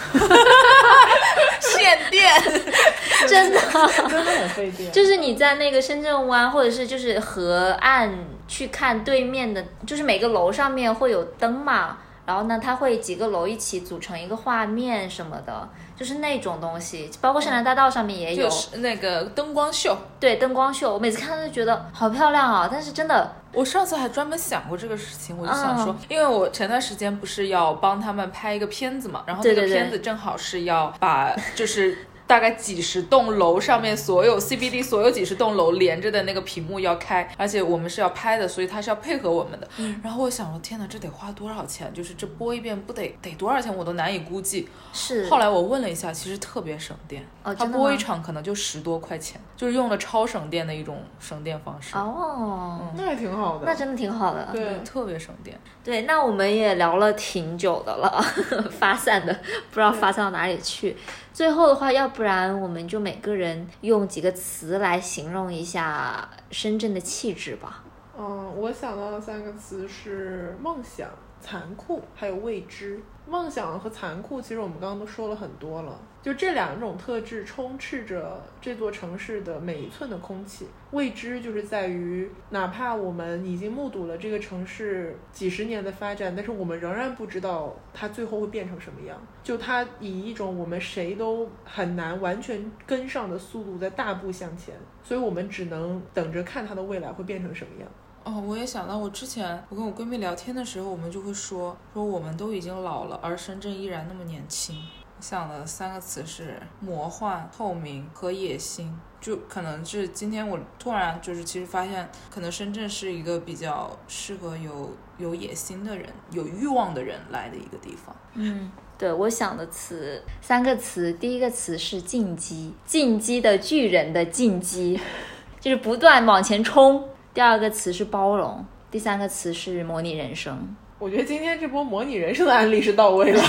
[1.61, 2.33] 限电，
[3.29, 3.61] 真的。
[4.09, 4.91] 真的很费电。
[4.93, 8.13] 就是你在那个深圳湾，或者是就是河岸
[8.47, 19.97] 去看对面的，就是每个楼上面会有灯嘛，然后呢，它会几个楼一起组成一个画面什么的，就是那种东西，包括深南大道上面也有，就是那个灯光秀。
[20.19, 31.99] 对灯光秀，我每次看都觉得好漂亮啊，但是真的，我上次还专门想过这个事情，我就想说，嗯因为我前段时间不是要帮他们拍一个片子嘛，然后那个片子正好是要把就是。
[32.27, 39.69] 大概几十栋楼上面所有 CBD 所有几十栋楼连着的那个屏幕要开，而且我们是要拍的，所以他是要配合我们的。
[39.77, 41.93] 嗯然后我想说，天哪，这得花多少钱？
[41.93, 44.69] 就是这播一遍不得得多少钱，我都难以估计。
[44.93, 53.67] 是后来我问了一下，其实特别省电，哦真的吗他播一场可能就十多块钱，就是用了超省电的一种省电方式，哦，那也挺好的。
[53.67, 54.49] 那真的挺好的。
[54.51, 55.59] 对，特别省电。
[55.85, 58.25] 对，那我们也聊了挺久的了，
[58.79, 59.33] 发散的
[59.71, 60.97] 不知道发散到哪里去。
[61.35, 67.83] 最后的话，要不然我们就每个人用几个词来形容一下深圳的气质吧。
[68.17, 73.01] 嗯，我想到的三个词是梦想、残酷，还有未知。
[73.27, 75.99] 梦想和残酷，其实我们刚刚都说了很多了。
[76.23, 80.67] 就这两种特质充斥着这座城市的每一寸的空气。
[80.93, 89.21] 未知就是在于，哪怕我们已经目睹了这个城市几十年的发展，但是我们仍然不知道它最后会变成什么样。
[89.43, 97.91] 就它以一种我们谁都很难完全跟上的速度在大步向前，所以我们只能等着看它的未来会变成什么样。
[98.25, 104.77] 哦，我也想到，我之前我跟我闺蜜聊天的时候，我们就会说说我们都已经老了，而深圳依然那么年轻。
[105.21, 108.95] 想的三个词是魔幻、透明和野心。
[109.21, 118.15] 就可能是今天我突然就是其实发现，可能深圳是一个比较适合有有野心的人、有欲望的人来的一个地方。
[118.35, 125.01] 嗯，对，我想的词三个词，第一个词是进击，进击的巨人的进击，
[125.59, 127.09] 就是不断往前冲。
[127.35, 130.77] 第二个词是包容，第三个词是模拟人生。
[131.01, 133.43] 我觉得今天这波模拟人生的案例是到位了。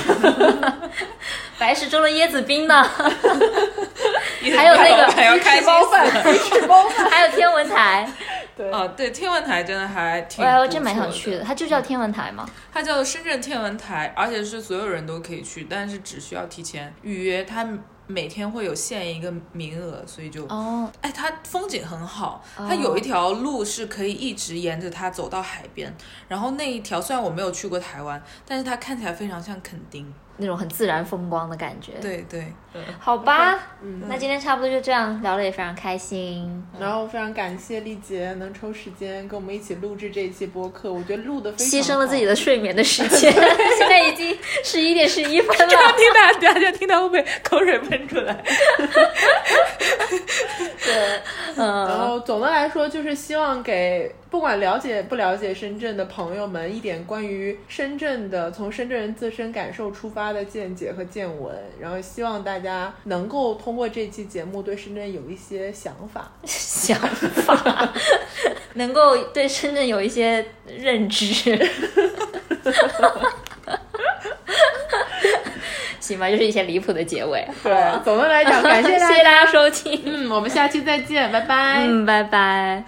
[1.60, 2.84] 白石洲的椰子冰呢？
[4.58, 7.08] 还有那个还要开包饭，死吃包饭。
[7.10, 8.12] 还有天文台，
[8.58, 11.44] 对，哦，对，天文台真的还挺哎，我真蛮想去的。
[11.44, 12.46] 它就叫天文台嘛。
[12.74, 17.44] 它叫深圳天文台，而且是所有人都可以去，但是只需要提前预约。
[17.44, 17.68] 它
[18.08, 25.92] 每天会有限一个名额，所以就，哦，哎，它风景很好，哦它有一条路是可以一直沿着它走到海边。
[26.28, 30.14] 然后那一条虽然我没有去过台湾，但是它看起来非常像垦丁。
[30.38, 32.54] 那种很自然风光的感觉。，对对，
[33.00, 36.64] 好吧，嗯，那今天差不多就这样，聊得也非常开心。
[36.80, 42.36] 然后非常感谢丽杰能抽时间跟我们一起录制这一期播客，我觉得录的非常牺牲了自己的。
[42.36, 43.32] 睡眠的时间，
[43.80, 45.68] 现在已经十一点十一分了。
[45.68, 48.34] 听大大家听到会不会口水喷出来？
[50.86, 51.22] 对，
[51.56, 62.65] 嗯然嗯，后总的来说，就是希望给不管了解不了解深圳的朋友们一点关于深圳的从深圳人自身感受出发的见解和见闻，然后希望大家
[63.06, 66.32] 能够通过这期节目对深圳有一些想法。
[66.46, 67.94] 想法
[68.76, 70.46] 能够对深圳有一些
[70.78, 71.26] 认知。
[76.00, 77.44] 行吧，就是一些离谱的结尾。
[77.64, 77.74] 对，
[78.04, 79.08] 总的来讲，感谢大家。
[79.08, 80.00] 谢谢大家收听。
[80.06, 81.78] 嗯，我们下期再见，拜拜。
[81.80, 82.84] 嗯，拜拜。